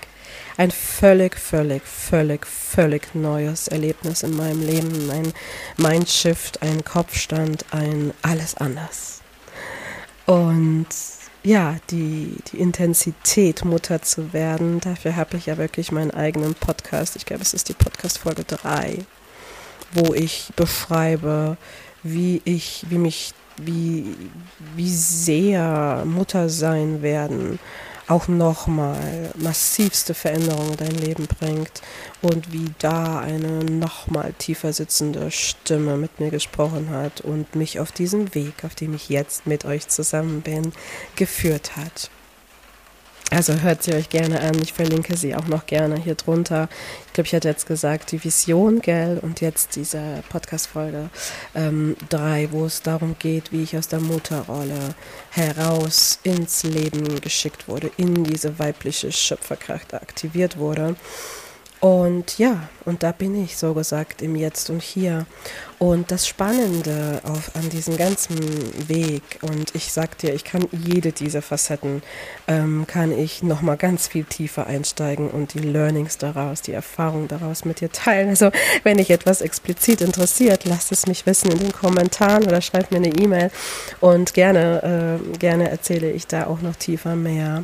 ein 0.57 0.71
völlig, 0.71 1.35
völlig, 1.35 1.83
völlig, 1.85 2.47
völlig 2.47 3.13
neues 3.13 3.67
Erlebnis 3.67 4.23
in 4.23 4.35
meinem 4.35 4.65
Leben. 4.65 5.11
Ein 5.11 5.33
Mindshift, 5.77 6.63
ein 6.63 6.83
Kopfstand, 6.83 7.65
ein 7.71 8.13
alles 8.23 8.55
anders. 8.55 9.21
Und 10.25 10.87
ja, 11.43 11.77
die, 11.89 12.35
die 12.51 12.57
Intensität, 12.57 13.63
Mutter 13.63 14.01
zu 14.01 14.33
werden. 14.33 14.79
Dafür 14.79 15.15
habe 15.15 15.37
ich 15.37 15.45
ja 15.45 15.57
wirklich 15.57 15.91
meinen 15.91 16.11
eigenen 16.11 16.53
Podcast. 16.55 17.15
Ich 17.15 17.25
glaube, 17.25 17.43
es 17.43 17.53
ist 17.53 17.69
die 17.69 17.73
Podcast-Folge 17.73 18.43
3, 18.43 18.99
wo 19.93 20.13
ich 20.13 20.51
beschreibe, 20.55 21.57
wie 22.03 22.41
ich, 22.45 22.85
wie 22.89 22.97
mich, 22.97 23.33
wie, 23.57 24.15
wie 24.75 24.89
sehr 24.89 26.03
Mutter 26.05 26.49
sein 26.49 27.01
werden 27.01 27.59
auch 28.09 28.27
nochmal 28.27 29.31
massivste 29.35 30.13
Veränderungen 30.13 30.71
in 30.71 30.77
dein 30.77 30.95
Leben 30.95 31.27
bringt 31.39 31.81
und 32.21 32.51
wie 32.51 32.71
da 32.79 33.19
eine 33.19 33.63
nochmal 33.63 34.33
tiefer 34.37 34.73
sitzende 34.73 35.29
Stimme 35.31 35.95
mit 35.95 36.19
mir 36.19 36.31
gesprochen 36.31 36.89
hat 36.89 37.21
und 37.21 37.55
mich 37.55 37.79
auf 37.79 37.91
diesen 37.91 38.33
Weg, 38.33 38.63
auf 38.63 38.75
dem 38.75 38.95
ich 38.95 39.09
jetzt 39.09 39.45
mit 39.45 39.63
euch 39.63 39.87
zusammen 39.87 40.41
bin, 40.41 40.73
geführt 41.15 41.77
hat. 41.77 42.09
Also 43.31 43.53
hört 43.61 43.83
sie 43.83 43.93
euch 43.93 44.09
gerne 44.09 44.39
an. 44.41 44.59
Ich 44.61 44.73
verlinke 44.73 45.15
sie 45.15 45.35
auch 45.35 45.45
noch 45.45 45.67
gerne 45.67 45.97
hier 45.97 46.15
drunter. 46.15 46.67
Ich 47.07 47.13
glaube, 47.13 47.27
ich 47.27 47.35
hatte 47.35 47.47
jetzt 47.47 47.67
gesagt, 47.67 48.11
die 48.11 48.23
Vision, 48.23 48.81
gell? 48.81 49.19
Und 49.21 49.39
jetzt 49.39 49.75
diese 49.75 50.23
Podcast-Folge 50.29 51.09
3, 51.53 52.43
ähm, 52.43 52.51
wo 52.51 52.65
es 52.65 52.81
darum 52.81 53.15
geht, 53.19 53.51
wie 53.51 53.61
ich 53.61 53.77
aus 53.77 53.87
der 53.87 53.99
Mutterrolle 53.99 54.95
heraus 55.29 56.19
ins 56.23 56.63
Leben 56.63 57.21
geschickt 57.21 57.67
wurde, 57.67 57.91
in 57.97 58.23
diese 58.23 58.57
weibliche 58.57 59.11
Schöpferkraft 59.11 59.93
aktiviert 59.93 60.57
wurde. 60.57 60.95
Und 61.79 62.37
ja, 62.37 62.67
und 62.83 63.03
da 63.03 63.13
bin 63.13 63.41
ich 63.41 63.55
so 63.55 63.73
gesagt 63.73 64.21
im 64.21 64.35
Jetzt 64.35 64.69
und 64.69 64.81
Hier. 64.81 65.25
Und 65.77 66.11
das 66.11 66.27
Spannende 66.27 67.21
auf, 67.23 67.55
an 67.55 67.69
diesem 67.69 67.95
ganzen 67.95 68.37
Weg, 68.89 69.21
und 69.41 69.73
ich 69.73 69.93
sag 69.93 70.17
dir, 70.17 70.33
ich 70.33 70.43
kann 70.43 70.67
jede 70.73 71.13
dieser 71.13 71.41
Facetten, 71.41 72.01
ähm, 72.47 72.85
kann 72.85 73.17
ich 73.17 73.43
nochmal 73.43 73.77
ganz 73.77 74.07
viel 74.09 74.25
tiefer 74.25 74.67
einsteigen 74.67 75.29
und 75.29 75.53
die 75.53 75.59
Learnings 75.59 76.17
daraus, 76.17 76.61
die 76.61 76.73
Erfahrungen 76.73 77.29
daraus 77.29 77.63
mit 77.63 77.79
dir 77.79 77.91
teilen. 77.93 78.29
Also 78.29 78.51
wenn 78.83 78.97
dich 78.97 79.09
etwas 79.09 79.39
explizit 79.39 80.01
interessiert, 80.01 80.65
lass 80.65 80.91
es 80.91 81.07
mich 81.07 81.25
wissen 81.25 81.49
in 81.49 81.59
den 81.59 81.71
Kommentaren 81.71 82.43
oder 82.43 82.59
schreib 82.59 82.91
mir 82.91 82.97
eine 82.97 83.15
E-Mail 83.15 83.51
und 84.01 84.33
gerne, 84.33 85.21
äh, 85.33 85.37
gerne 85.37 85.69
erzähle 85.69 86.11
ich 86.11 86.27
da 86.27 86.47
auch 86.47 86.59
noch 86.59 86.75
tiefer 86.75 87.15
mehr. 87.15 87.63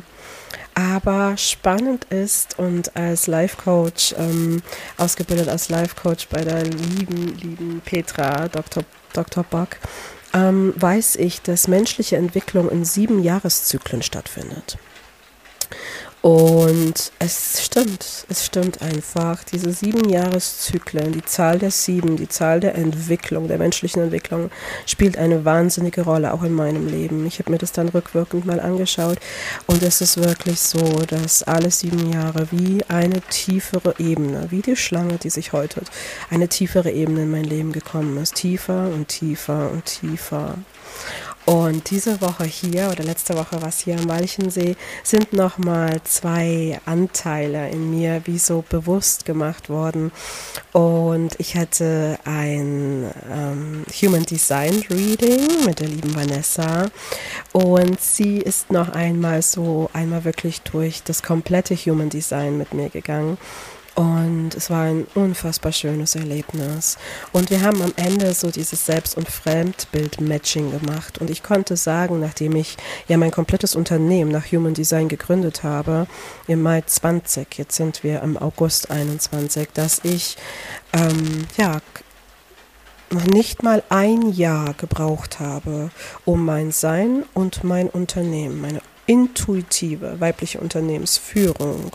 Aber 0.78 1.38
spannend 1.38 2.04
ist 2.10 2.58
und 2.58 2.94
als 2.96 3.26
Life 3.26 3.56
Coach, 3.56 4.14
ähm, 4.18 4.62
ausgebildet 4.98 5.48
als 5.48 5.70
Life 5.70 5.96
Coach 5.96 6.28
bei 6.28 6.44
der 6.44 6.64
lieben, 6.64 7.34
lieben 7.38 7.82
Petra, 7.82 8.48
Dr. 8.48 8.84
Dr. 9.14 9.42
Bock, 9.42 9.78
ähm, 10.34 10.74
weiß 10.76 11.16
ich, 11.16 11.40
dass 11.40 11.66
menschliche 11.66 12.16
Entwicklung 12.16 12.70
in 12.70 12.84
sieben 12.84 13.22
Jahreszyklen 13.22 14.02
stattfindet. 14.02 14.76
Und 16.26 17.12
es 17.20 17.64
stimmt, 17.64 18.26
es 18.28 18.44
stimmt 18.44 18.82
einfach. 18.82 19.44
Diese 19.44 19.70
sieben 19.70 20.08
Jahreszyklen, 20.08 21.12
die 21.12 21.24
Zahl 21.24 21.60
der 21.60 21.70
sieben, 21.70 22.16
die 22.16 22.28
Zahl 22.28 22.58
der 22.58 22.74
Entwicklung, 22.74 23.46
der 23.46 23.58
menschlichen 23.58 24.02
Entwicklung, 24.02 24.50
spielt 24.86 25.18
eine 25.18 25.44
wahnsinnige 25.44 26.02
Rolle 26.02 26.34
auch 26.34 26.42
in 26.42 26.52
meinem 26.52 26.88
Leben. 26.88 27.24
Ich 27.26 27.38
habe 27.38 27.52
mir 27.52 27.58
das 27.58 27.70
dann 27.70 27.90
rückwirkend 27.90 28.44
mal 28.44 28.58
angeschaut 28.58 29.18
und 29.68 29.84
es 29.84 30.00
ist 30.00 30.16
wirklich 30.16 30.58
so, 30.58 30.82
dass 31.06 31.44
alle 31.44 31.70
sieben 31.70 32.12
Jahre 32.12 32.48
wie 32.50 32.82
eine 32.88 33.20
tiefere 33.20 33.94
Ebene, 34.00 34.48
wie 34.50 34.62
die 34.62 34.74
Schlange, 34.74 35.18
die 35.18 35.30
sich 35.30 35.52
häutet, 35.52 35.92
eine 36.28 36.48
tiefere 36.48 36.90
Ebene 36.90 37.22
in 37.22 37.30
mein 37.30 37.44
Leben 37.44 37.70
gekommen 37.70 38.16
ist. 38.20 38.34
Tiefer 38.34 38.88
und 38.92 39.06
tiefer 39.06 39.70
und 39.70 39.84
tiefer. 39.84 40.56
Und 41.46 41.90
diese 41.90 42.20
Woche 42.20 42.42
hier 42.42 42.88
oder 42.90 43.04
letzte 43.04 43.36
Woche 43.36 43.62
was 43.62 43.78
hier 43.78 43.96
am 43.96 44.08
Walchensee 44.08 44.74
sind 45.04 45.32
nochmal 45.32 46.00
zwei 46.02 46.80
Anteile 46.86 47.70
in 47.70 47.96
mir 47.96 48.20
wie 48.24 48.38
so 48.38 48.64
bewusst 48.68 49.24
gemacht 49.24 49.68
worden. 49.68 50.10
Und 50.72 51.36
ich 51.38 51.56
hatte 51.56 52.18
ein 52.24 53.08
ähm, 53.30 53.84
Human 54.02 54.24
Design 54.24 54.82
Reading 54.90 55.64
mit 55.64 55.78
der 55.78 55.86
lieben 55.86 56.16
Vanessa. 56.16 56.86
Und 57.52 58.00
sie 58.00 58.38
ist 58.38 58.72
noch 58.72 58.88
einmal 58.88 59.40
so 59.40 59.88
einmal 59.92 60.24
wirklich 60.24 60.62
durch 60.62 61.04
das 61.04 61.22
komplette 61.22 61.76
Human 61.76 62.10
Design 62.10 62.58
mit 62.58 62.74
mir 62.74 62.90
gegangen. 62.90 63.38
Und 63.96 64.54
es 64.54 64.68
war 64.68 64.82
ein 64.82 65.06
unfassbar 65.14 65.72
schönes 65.72 66.16
Erlebnis. 66.16 66.98
Und 67.32 67.48
wir 67.48 67.62
haben 67.62 67.80
am 67.80 67.94
Ende 67.96 68.34
so 68.34 68.50
dieses 68.50 68.84
Selbst- 68.84 69.16
und 69.16 69.26
Fremdbild-Matching 69.26 70.70
gemacht. 70.70 71.16
Und 71.18 71.30
ich 71.30 71.42
konnte 71.42 71.78
sagen, 71.78 72.20
nachdem 72.20 72.56
ich 72.56 72.76
ja 73.08 73.16
mein 73.16 73.30
komplettes 73.30 73.74
Unternehmen 73.74 74.30
nach 74.30 74.52
Human 74.52 74.74
Design 74.74 75.08
gegründet 75.08 75.62
habe, 75.62 76.06
im 76.46 76.60
Mai 76.60 76.82
20, 76.82 77.56
jetzt 77.56 77.76
sind 77.76 78.04
wir 78.04 78.20
im 78.20 78.36
August 78.36 78.90
21, 78.90 79.70
dass 79.72 80.04
ich 80.04 80.36
ähm, 80.92 81.46
ja 81.56 81.78
noch 83.10 83.24
nicht 83.24 83.62
mal 83.62 83.82
ein 83.88 84.30
Jahr 84.30 84.74
gebraucht 84.74 85.40
habe, 85.40 85.90
um 86.26 86.44
mein 86.44 86.70
Sein 86.70 87.24
und 87.32 87.64
mein 87.64 87.88
Unternehmen, 87.88 88.60
meine 88.60 88.82
intuitive 89.06 90.20
weibliche 90.20 90.60
Unternehmensführung 90.60 91.92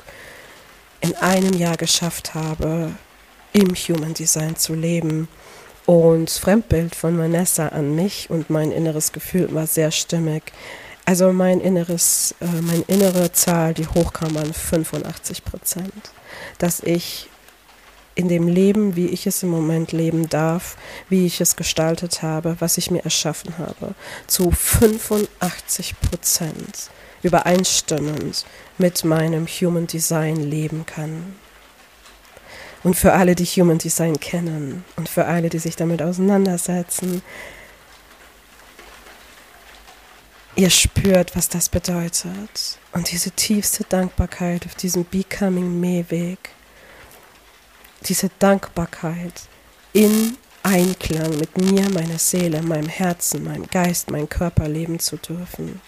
in 1.01 1.15
einem 1.15 1.53
Jahr 1.53 1.77
geschafft 1.77 2.33
habe, 2.33 2.91
im 3.53 3.75
Human 3.75 4.13
Design 4.13 4.55
zu 4.55 4.73
leben. 4.73 5.27
Und 5.85 6.29
das 6.29 6.37
Fremdbild 6.37 6.95
von 6.95 7.17
Vanessa 7.17 7.69
an 7.69 7.95
mich 7.95 8.29
und 8.29 8.49
mein 8.49 8.71
inneres 8.71 9.11
Gefühl 9.11 9.53
war 9.53 9.67
sehr 9.67 9.91
stimmig. 9.91 10.53
Also 11.05 11.33
mein 11.33 11.59
inneres, 11.59 12.35
äh, 12.39 12.61
meine 12.61 12.83
innere 12.87 13.31
Zahl, 13.31 13.73
die 13.73 13.87
hochkam, 13.87 14.35
waren 14.35 14.53
85 14.53 15.43
Prozent. 15.43 16.11
Dass 16.59 16.79
ich 16.81 17.27
in 18.13 18.29
dem 18.29 18.47
Leben, 18.47 18.95
wie 18.95 19.07
ich 19.07 19.25
es 19.25 19.41
im 19.41 19.49
Moment 19.49 19.91
leben 19.91 20.29
darf, 20.29 20.77
wie 21.09 21.25
ich 21.25 21.41
es 21.41 21.55
gestaltet 21.55 22.21
habe, 22.21 22.55
was 22.59 22.77
ich 22.77 22.91
mir 22.91 23.03
erschaffen 23.03 23.57
habe, 23.57 23.95
zu 24.27 24.51
85 24.51 25.95
Prozent 25.99 26.91
übereinstimmend 27.23 28.45
mit 28.77 29.03
meinem 29.03 29.47
Human 29.47 29.87
Design 29.87 30.37
leben 30.37 30.85
kann. 30.85 31.35
Und 32.83 32.95
für 32.95 33.13
alle, 33.13 33.35
die 33.35 33.45
Human 33.45 33.77
Design 33.77 34.19
kennen 34.19 34.83
und 34.95 35.07
für 35.07 35.25
alle, 35.25 35.49
die 35.49 35.59
sich 35.59 35.75
damit 35.75 36.01
auseinandersetzen, 36.01 37.21
ihr 40.55 40.71
spürt, 40.71 41.35
was 41.35 41.47
das 41.47 41.69
bedeutet. 41.69 42.79
Und 42.91 43.11
diese 43.11 43.31
tiefste 43.31 43.83
Dankbarkeit 43.83 44.65
auf 44.65 44.73
diesem 44.75 45.05
Becoming 45.05 45.79
Me-Weg, 45.79 46.49
diese 48.07 48.31
Dankbarkeit 48.39 49.43
in 49.93 50.37
Einklang 50.63 51.37
mit 51.37 51.57
mir, 51.57 51.87
meiner 51.91 52.17
Seele, 52.17 52.63
meinem 52.63 52.89
Herzen, 52.89 53.43
meinem 53.43 53.67
Geist, 53.67 54.09
meinem 54.09 54.29
Körper 54.29 54.67
leben 54.67 54.99
zu 54.99 55.17
dürfen 55.17 55.81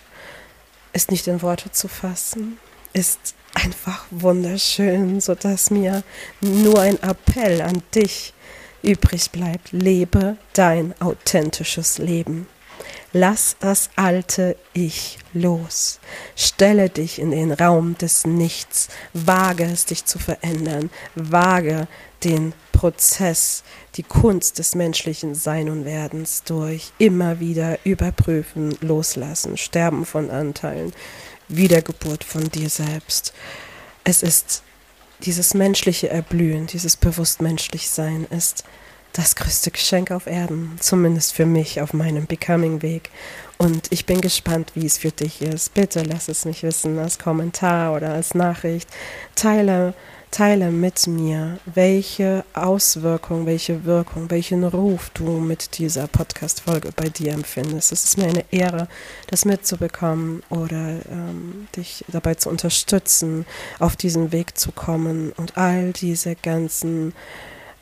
ist 0.94 1.12
nicht 1.12 1.28
in 1.28 1.42
Worte 1.42 1.72
zu 1.72 1.88
fassen, 1.88 2.58
ist 2.94 3.36
einfach 3.54 4.06
wunderschön, 4.12 5.20
sodass 5.22 5.70
mir 5.70 6.04
nur 6.42 6.80
ein 6.80 7.02
Appell 7.02 7.62
an 7.62 7.82
dich 7.94 8.34
übrig 8.82 9.32
bleibt. 9.32 9.72
Lebe 9.72 10.38
dein 10.54 10.94
authentisches 11.02 11.98
Leben. 11.98 12.48
Lass 13.12 13.56
das 13.60 13.92
alte 13.96 14.56
Ich 14.74 15.20
los. 15.34 16.00
Stelle 16.36 16.90
dich 16.90 17.20
in 17.20 17.32
den 17.32 17.52
Raum 17.52 17.98
des 17.98 18.26
Nichts. 18.26 18.90
Wage 19.14 19.66
es, 19.66 19.86
dich 19.86 20.06
zu 20.06 20.18
verändern. 20.18 20.90
Wage 21.16 21.88
den 22.24 22.54
Prozess, 22.72 23.64
die 23.96 24.04
Kunst 24.04 24.60
des 24.60 24.76
menschlichen 24.76 25.36
Sein 25.36 25.70
und 25.70 25.86
Werdens 25.86 26.44
durch 26.44 26.92
immer 26.98 27.40
wieder 27.40 27.80
überprüfen, 27.84 28.78
loslassen, 28.82 29.58
sterben 29.58 30.06
von 30.06 30.30
Anteilen, 30.30 30.94
Wiedergeburt 31.48 32.24
von 32.24 32.50
dir 32.50 32.70
selbst. 32.70 33.34
Es 34.04 34.24
ist 34.24 34.64
dieses 35.22 35.54
menschliche 35.54 36.10
Erblühen, 36.10 36.68
dieses 36.68 36.98
bewusst 36.98 37.42
menschlich 37.42 37.90
Sein 37.90 38.28
ist 38.30 38.64
das 39.14 39.36
größte 39.36 39.70
Geschenk 39.70 40.10
auf 40.12 40.26
Erden, 40.26 40.76
zumindest 40.80 41.34
für 41.34 41.46
mich 41.46 41.80
auf 41.82 41.94
meinem 41.94 42.26
Becoming-Weg. 42.26 43.12
Und 43.60 43.92
ich 43.92 44.06
bin 44.08 44.22
gespannt, 44.22 44.72
wie 44.74 44.88
es 44.88 44.98
für 44.98 45.12
dich 45.12 45.42
ist. 45.42 45.76
Bitte 45.76 46.02
lass 46.02 46.28
es 46.28 46.46
mich 46.46 46.64
wissen 46.64 46.98
als 46.98 47.20
Kommentar 47.20 47.94
oder 47.94 48.12
als 48.12 48.34
Nachricht. 48.34 48.90
Teile 49.36 49.94
Teile 50.34 50.72
mit 50.72 51.06
mir, 51.06 51.60
welche 51.76 52.44
Auswirkung, 52.56 53.46
welche 53.46 53.86
Wirkung, 53.86 54.32
welchen 54.32 54.64
Ruf 54.64 55.12
du 55.14 55.40
mit 55.40 55.78
dieser 55.78 56.08
Podcast-Folge 56.08 56.90
bei 56.96 57.08
dir 57.10 57.34
empfindest. 57.34 57.92
Es 57.92 58.04
ist 58.04 58.18
mir 58.18 58.26
eine 58.26 58.44
Ehre, 58.50 58.88
das 59.28 59.46
mitzubekommen 59.46 60.42
oder 60.50 60.98
ähm, 61.12 61.68
dich 61.76 62.04
dabei 62.08 62.34
zu 62.34 62.50
unterstützen, 62.50 63.46
auf 63.78 63.96
diesen 63.96 64.32
Weg 64.32 64.58
zu 64.58 64.72
kommen 64.72 65.34
und 65.34 65.56
all 65.56 65.94
diese 65.94 66.36
ganzen 66.36 67.14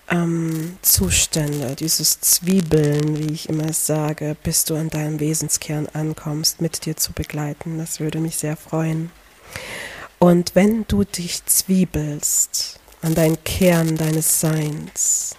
ähm, 0.10 0.78
Zustände, 0.82 1.78
dieses 1.78 2.20
Zwiebeln, 2.20 3.18
wie 3.18 3.32
ich 3.32 3.48
immer 3.48 3.72
sage, 3.72 4.36
bis 4.44 4.66
du 4.66 4.76
an 4.76 4.90
deinem 4.90 5.22
Wesenskern 5.22 5.88
ankommst, 5.94 6.60
mit 6.60 6.86
dir 6.86 6.98
zu 6.98 7.14
begleiten. 7.14 7.78
Das 7.78 8.02
würde 8.02 8.20
mich 8.20 8.36
sehr 8.36 8.58
freuen. 8.58 9.10
Und 10.22 10.54
wenn 10.54 10.86
du 10.88 11.04
dich 11.04 11.44
zwiebelst 11.48 12.80
an 13.02 13.16
deinen 13.16 13.44
Kern 13.44 13.98
deines 13.98 14.40
Seins, 14.40 15.36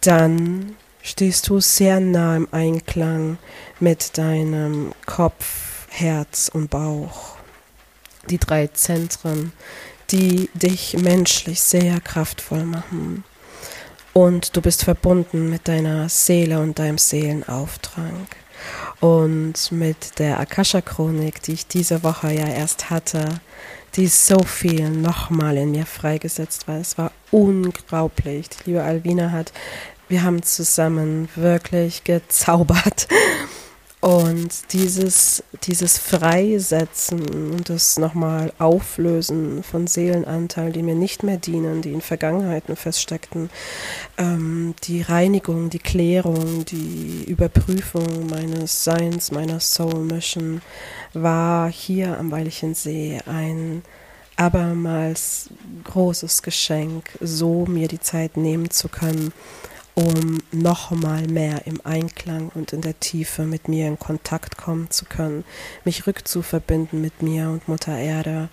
dann 0.00 0.76
stehst 1.02 1.48
du 1.48 1.58
sehr 1.58 1.98
nah 1.98 2.36
im 2.36 2.46
Einklang 2.52 3.36
mit 3.80 4.16
deinem 4.16 4.92
Kopf, 5.06 5.88
Herz 5.90 6.48
und 6.54 6.70
Bauch. 6.70 7.34
Die 8.30 8.38
drei 8.38 8.68
Zentren, 8.68 9.52
die 10.10 10.50
dich 10.54 10.96
menschlich 10.96 11.60
sehr 11.60 12.00
kraftvoll 12.00 12.62
machen. 12.62 13.24
Und 14.12 14.54
du 14.54 14.60
bist 14.60 14.84
verbunden 14.84 15.50
mit 15.50 15.66
deiner 15.66 16.08
Seele 16.08 16.60
und 16.60 16.78
deinem 16.78 16.98
Seelenauftrag. 16.98 18.36
Und 19.04 19.70
mit 19.70 20.18
der 20.18 20.40
Akasha-Chronik, 20.40 21.42
die 21.42 21.52
ich 21.52 21.66
diese 21.66 22.02
Woche 22.02 22.32
ja 22.32 22.46
erst 22.46 22.88
hatte, 22.88 23.38
die 23.96 24.06
so 24.06 24.42
viel 24.44 24.88
nochmal 24.88 25.58
in 25.58 25.72
mir 25.72 25.84
freigesetzt 25.84 26.66
war. 26.68 26.78
Es 26.78 26.96
war 26.96 27.12
unglaublich. 27.30 28.48
Die 28.48 28.70
liebe 28.70 28.82
Alvina 28.82 29.30
hat, 29.30 29.52
wir 30.08 30.22
haben 30.22 30.42
zusammen 30.42 31.28
wirklich 31.36 32.04
gezaubert. 32.04 33.06
Und 34.04 34.74
dieses, 34.74 35.42
dieses 35.62 35.96
Freisetzen 35.96 37.52
und 37.52 37.70
das 37.70 37.98
nochmal 37.98 38.52
Auflösen 38.58 39.62
von 39.62 39.86
Seelenanteilen, 39.86 40.74
die 40.74 40.82
mir 40.82 40.94
nicht 40.94 41.22
mehr 41.22 41.38
dienen, 41.38 41.80
die 41.80 41.92
in 41.92 42.02
Vergangenheiten 42.02 42.76
feststeckten, 42.76 43.48
ähm, 44.18 44.74
die 44.84 45.00
Reinigung, 45.00 45.70
die 45.70 45.78
Klärung, 45.78 46.66
die 46.66 47.24
Überprüfung 47.26 48.26
meines 48.28 48.84
Seins, 48.84 49.30
meiner 49.30 49.58
Soul 49.58 50.00
Mission, 50.00 50.60
war 51.14 51.70
hier 51.70 52.18
am 52.18 52.30
Weilchensee 52.30 53.20
ein 53.24 53.84
abermals 54.36 55.48
großes 55.84 56.42
Geschenk, 56.42 57.08
so 57.22 57.64
mir 57.64 57.88
die 57.88 58.00
Zeit 58.00 58.36
nehmen 58.36 58.68
zu 58.68 58.90
können, 58.90 59.32
um 59.94 60.42
nochmal 60.50 61.26
mehr 61.26 61.66
im 61.66 61.80
Einklang 61.84 62.50
und 62.54 62.72
in 62.72 62.80
der 62.80 62.98
Tiefe 62.98 63.42
mit 63.42 63.68
mir 63.68 63.86
in 63.86 63.98
Kontakt 63.98 64.56
kommen 64.56 64.90
zu 64.90 65.04
können, 65.04 65.44
mich 65.84 66.06
rückzuverbinden 66.06 67.00
mit 67.00 67.22
mir 67.22 67.48
und 67.48 67.68
Mutter 67.68 67.96
Erde 67.96 68.48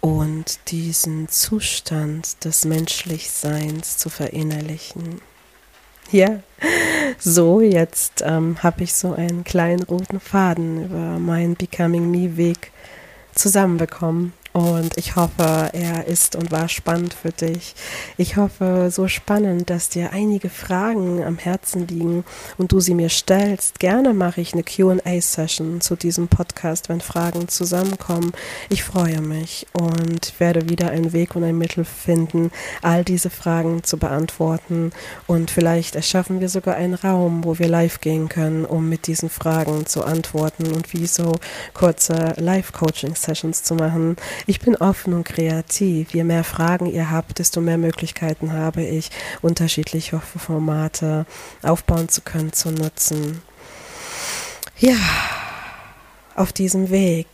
und 0.00 0.58
diesen 0.70 1.28
Zustand 1.28 2.44
des 2.44 2.64
Menschlichseins 2.64 3.96
zu 3.96 4.10
verinnerlichen. 4.10 5.20
Ja, 6.10 6.40
so 7.18 7.60
jetzt 7.60 8.22
ähm, 8.26 8.56
habe 8.62 8.82
ich 8.82 8.92
so 8.92 9.12
einen 9.14 9.44
kleinen 9.44 9.84
roten 9.84 10.18
Faden 10.18 10.86
über 10.86 11.18
meinen 11.18 11.54
Becoming 11.54 12.10
Me 12.10 12.36
Weg 12.36 12.72
zusammenbekommen 13.34 14.32
und 14.52 14.98
ich 14.98 15.16
hoffe, 15.16 15.70
er 15.72 16.06
ist 16.06 16.36
und 16.36 16.50
war 16.52 16.68
spannend 16.68 17.14
für 17.14 17.30
dich. 17.30 17.74
Ich 18.18 18.36
hoffe, 18.36 18.90
so 18.90 19.08
spannend, 19.08 19.70
dass 19.70 19.88
dir 19.88 20.12
einige 20.12 20.50
Fragen 20.50 21.24
am 21.24 21.38
Herzen 21.38 21.86
liegen 21.86 22.24
und 22.58 22.72
du 22.72 22.80
sie 22.80 22.94
mir 22.94 23.08
stellst. 23.08 23.78
Gerne 23.78 24.12
mache 24.12 24.42
ich 24.42 24.52
eine 24.52 24.62
QA-Session 24.62 25.80
zu 25.80 25.96
diesem 25.96 26.28
Podcast, 26.28 26.90
wenn 26.90 27.00
Fragen 27.00 27.48
zusammenkommen. 27.48 28.32
Ich 28.68 28.84
freue 28.84 29.22
mich 29.22 29.66
und 29.72 30.38
werde 30.38 30.68
wieder 30.68 30.90
einen 30.90 31.14
Weg 31.14 31.34
und 31.34 31.44
ein 31.44 31.56
Mittel 31.56 31.84
finden, 31.84 32.50
all 32.82 33.04
diese 33.04 33.30
Fragen 33.30 33.84
zu 33.84 33.96
beantworten. 33.96 34.92
Und 35.26 35.50
vielleicht 35.50 35.96
erschaffen 35.96 36.40
wir 36.40 36.50
sogar 36.50 36.76
einen 36.76 36.94
Raum, 36.94 37.44
wo 37.44 37.58
wir 37.58 37.68
live 37.68 38.02
gehen 38.02 38.28
können, 38.28 38.66
um 38.66 38.88
mit 38.88 39.06
diesen 39.06 39.30
Fragen 39.30 39.86
zu 39.86 40.04
antworten 40.04 40.72
und 40.72 40.92
wie 40.92 41.06
so 41.06 41.32
kurze 41.72 42.34
Live-Coaching-Sessions 42.36 43.62
zu 43.62 43.76
machen. 43.76 44.16
Ich 44.46 44.60
bin 44.60 44.76
offen 44.76 45.14
und 45.14 45.24
kreativ. 45.24 46.14
Je 46.14 46.24
mehr 46.24 46.44
Fragen 46.44 46.86
ihr 46.86 47.10
habt, 47.10 47.38
desto 47.38 47.60
mehr 47.60 47.78
Möglichkeiten 47.78 48.52
habe 48.52 48.82
ich, 48.82 49.10
unterschiedliche 49.40 50.20
Formate 50.20 51.26
aufbauen 51.62 52.08
zu 52.08 52.22
können, 52.22 52.52
zu 52.52 52.70
nutzen. 52.70 53.42
Ja, 54.78 54.96
auf 56.34 56.52
diesem 56.52 56.90
Weg. 56.90 57.26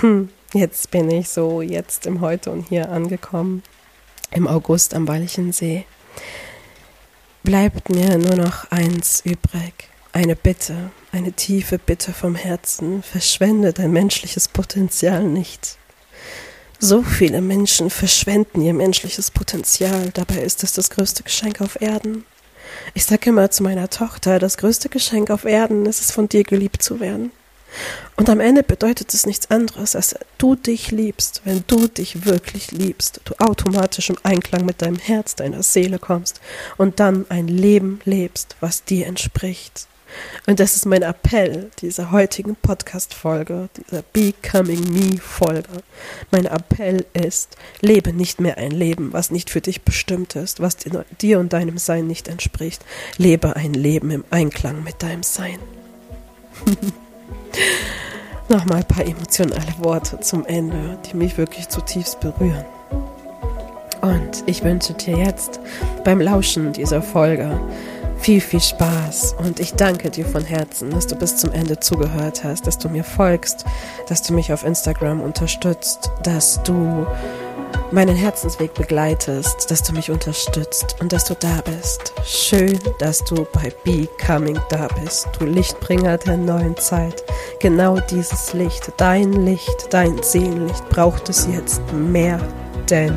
Hm, 0.00 0.28
jetzt 0.52 0.90
bin 0.90 1.10
ich 1.10 1.28
so 1.28 1.62
jetzt 1.62 2.06
im 2.06 2.20
Heute 2.20 2.50
und 2.50 2.68
Hier 2.68 2.90
angekommen. 2.90 3.62
Im 4.32 4.46
August 4.46 4.94
am 4.94 5.08
Walchensee. 5.08 5.86
Bleibt 7.42 7.88
mir 7.88 8.18
nur 8.18 8.36
noch 8.36 8.70
eins 8.70 9.22
übrig. 9.24 9.88
Eine 10.12 10.36
Bitte, 10.36 10.90
eine 11.10 11.32
tiefe 11.32 11.78
Bitte 11.78 12.12
vom 12.12 12.34
Herzen. 12.34 13.02
Verschwende 13.02 13.72
dein 13.72 13.92
menschliches 13.92 14.48
Potenzial 14.48 15.24
nicht. 15.24 15.78
So 16.82 17.02
viele 17.02 17.42
Menschen 17.42 17.90
verschwenden 17.90 18.62
ihr 18.62 18.72
menschliches 18.72 19.30
Potenzial, 19.30 20.12
dabei 20.14 20.36
ist 20.36 20.64
es 20.64 20.72
das 20.72 20.88
größte 20.88 21.22
Geschenk 21.22 21.60
auf 21.60 21.82
Erden. 21.82 22.24
Ich 22.94 23.04
sage 23.04 23.28
immer 23.28 23.50
zu 23.50 23.62
meiner 23.62 23.90
Tochter, 23.90 24.38
das 24.38 24.56
größte 24.56 24.88
Geschenk 24.88 25.28
auf 25.28 25.44
Erden 25.44 25.84
ist 25.84 26.00
es, 26.00 26.10
von 26.10 26.26
dir 26.26 26.42
geliebt 26.42 26.82
zu 26.82 26.98
werden. 26.98 27.32
Und 28.16 28.30
am 28.30 28.40
Ende 28.40 28.62
bedeutet 28.62 29.12
es 29.12 29.26
nichts 29.26 29.50
anderes, 29.50 29.94
als 29.94 30.14
du 30.38 30.54
dich 30.54 30.90
liebst. 30.90 31.42
Wenn 31.44 31.64
du 31.66 31.86
dich 31.86 32.24
wirklich 32.24 32.70
liebst, 32.70 33.20
du 33.26 33.34
automatisch 33.34 34.08
im 34.08 34.16
Einklang 34.22 34.64
mit 34.64 34.80
deinem 34.80 34.98
Herz, 34.98 35.34
deiner 35.34 35.62
Seele 35.62 35.98
kommst 35.98 36.40
und 36.78 36.98
dann 36.98 37.26
ein 37.28 37.46
Leben 37.46 38.00
lebst, 38.06 38.56
was 38.60 38.84
dir 38.84 39.06
entspricht. 39.06 39.86
Und 40.46 40.60
das 40.60 40.76
ist 40.76 40.86
mein 40.86 41.02
Appell 41.02 41.70
dieser 41.80 42.10
heutigen 42.10 42.56
Podcast-Folge, 42.56 43.68
dieser 43.76 44.02
Becoming 44.02 44.82
Me-Folge. 44.92 45.82
Mein 46.30 46.46
Appell 46.46 47.04
ist, 47.12 47.56
lebe 47.80 48.12
nicht 48.12 48.40
mehr 48.40 48.58
ein 48.58 48.70
Leben, 48.70 49.12
was 49.12 49.30
nicht 49.30 49.50
für 49.50 49.60
dich 49.60 49.82
bestimmt 49.82 50.36
ist, 50.36 50.60
was 50.60 50.76
dir 51.20 51.38
und 51.38 51.52
deinem 51.52 51.78
Sein 51.78 52.06
nicht 52.06 52.28
entspricht. 52.28 52.84
Lebe 53.16 53.56
ein 53.56 53.74
Leben 53.74 54.10
im 54.10 54.24
Einklang 54.30 54.82
mit 54.82 55.02
deinem 55.02 55.22
Sein. 55.22 55.58
Nochmal 58.48 58.78
ein 58.78 58.88
paar 58.88 59.04
emotionale 59.04 59.74
Worte 59.78 60.18
zum 60.20 60.44
Ende, 60.44 60.98
die 61.06 61.16
mich 61.16 61.38
wirklich 61.38 61.68
zutiefst 61.68 62.18
berühren. 62.20 62.64
Und 64.00 64.42
ich 64.46 64.64
wünsche 64.64 64.94
dir 64.94 65.16
jetzt 65.16 65.60
beim 66.04 66.20
Lauschen 66.20 66.72
dieser 66.72 67.02
Folge 67.02 67.60
viel, 68.20 68.40
viel 68.40 68.60
Spaß 68.60 69.36
und 69.38 69.60
ich 69.60 69.74
danke 69.74 70.10
dir 70.10 70.26
von 70.26 70.44
Herzen, 70.44 70.90
dass 70.90 71.06
du 71.06 71.16
bis 71.16 71.36
zum 71.36 71.52
Ende 71.52 71.80
zugehört 71.80 72.44
hast, 72.44 72.66
dass 72.66 72.78
du 72.78 72.88
mir 72.88 73.02
folgst, 73.02 73.64
dass 74.08 74.22
du 74.22 74.34
mich 74.34 74.52
auf 74.52 74.64
Instagram 74.64 75.20
unterstützt, 75.20 76.10
dass 76.22 76.62
du 76.62 77.06
meinen 77.92 78.14
Herzensweg 78.14 78.74
begleitest, 78.74 79.70
dass 79.70 79.82
du 79.82 79.92
mich 79.92 80.10
unterstützt 80.10 80.96
und 81.00 81.12
dass 81.12 81.24
du 81.24 81.34
da 81.34 81.60
bist. 81.64 82.12
Schön, 82.24 82.78
dass 82.98 83.24
du 83.24 83.46
bei 83.52 83.72
Becoming 83.84 84.58
da 84.68 84.88
bist, 85.02 85.28
du 85.38 85.46
Lichtbringer 85.46 86.18
der 86.18 86.36
neuen 86.36 86.76
Zeit. 86.76 87.24
Genau 87.58 87.98
dieses 87.98 88.52
Licht, 88.52 88.92
dein 88.98 89.32
Licht, 89.44 89.88
dein 89.90 90.22
Seelenlicht 90.22 90.88
braucht 90.90 91.28
es 91.28 91.48
jetzt 91.50 91.80
mehr 91.92 92.38
denn 92.88 93.14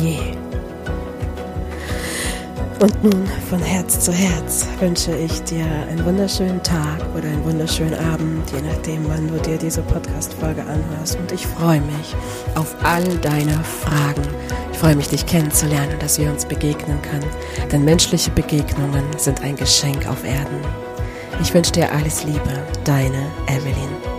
je. 0.00 0.37
Und 2.80 3.02
nun 3.02 3.26
von 3.50 3.58
Herz 3.58 3.98
zu 4.04 4.12
Herz 4.12 4.64
wünsche 4.78 5.12
ich 5.12 5.42
dir 5.42 5.66
einen 5.90 6.04
wunderschönen 6.04 6.62
Tag 6.62 7.00
oder 7.16 7.26
einen 7.26 7.44
wunderschönen 7.44 7.94
Abend, 7.94 8.48
je 8.52 8.62
nachdem, 8.62 9.08
wann 9.08 9.26
du 9.26 9.36
dir 9.40 9.58
diese 9.58 9.82
Podcast-Folge 9.82 10.62
anhörst. 10.62 11.18
Und 11.18 11.32
ich 11.32 11.44
freue 11.44 11.80
mich 11.80 12.14
auf 12.54 12.76
all 12.84 13.02
deine 13.18 13.58
Fragen. 13.64 14.22
Ich 14.70 14.78
freue 14.78 14.94
mich, 14.94 15.08
dich 15.08 15.26
kennenzulernen, 15.26 15.98
dass 15.98 16.20
wir 16.20 16.30
uns 16.30 16.44
begegnen 16.44 17.02
können. 17.02 17.26
Denn 17.72 17.84
menschliche 17.84 18.30
Begegnungen 18.30 19.04
sind 19.16 19.42
ein 19.42 19.56
Geschenk 19.56 20.08
auf 20.08 20.22
Erden. 20.22 20.60
Ich 21.42 21.52
wünsche 21.52 21.72
dir 21.72 21.90
alles 21.90 22.22
Liebe, 22.22 22.62
deine 22.84 23.26
Evelyn. 23.48 24.17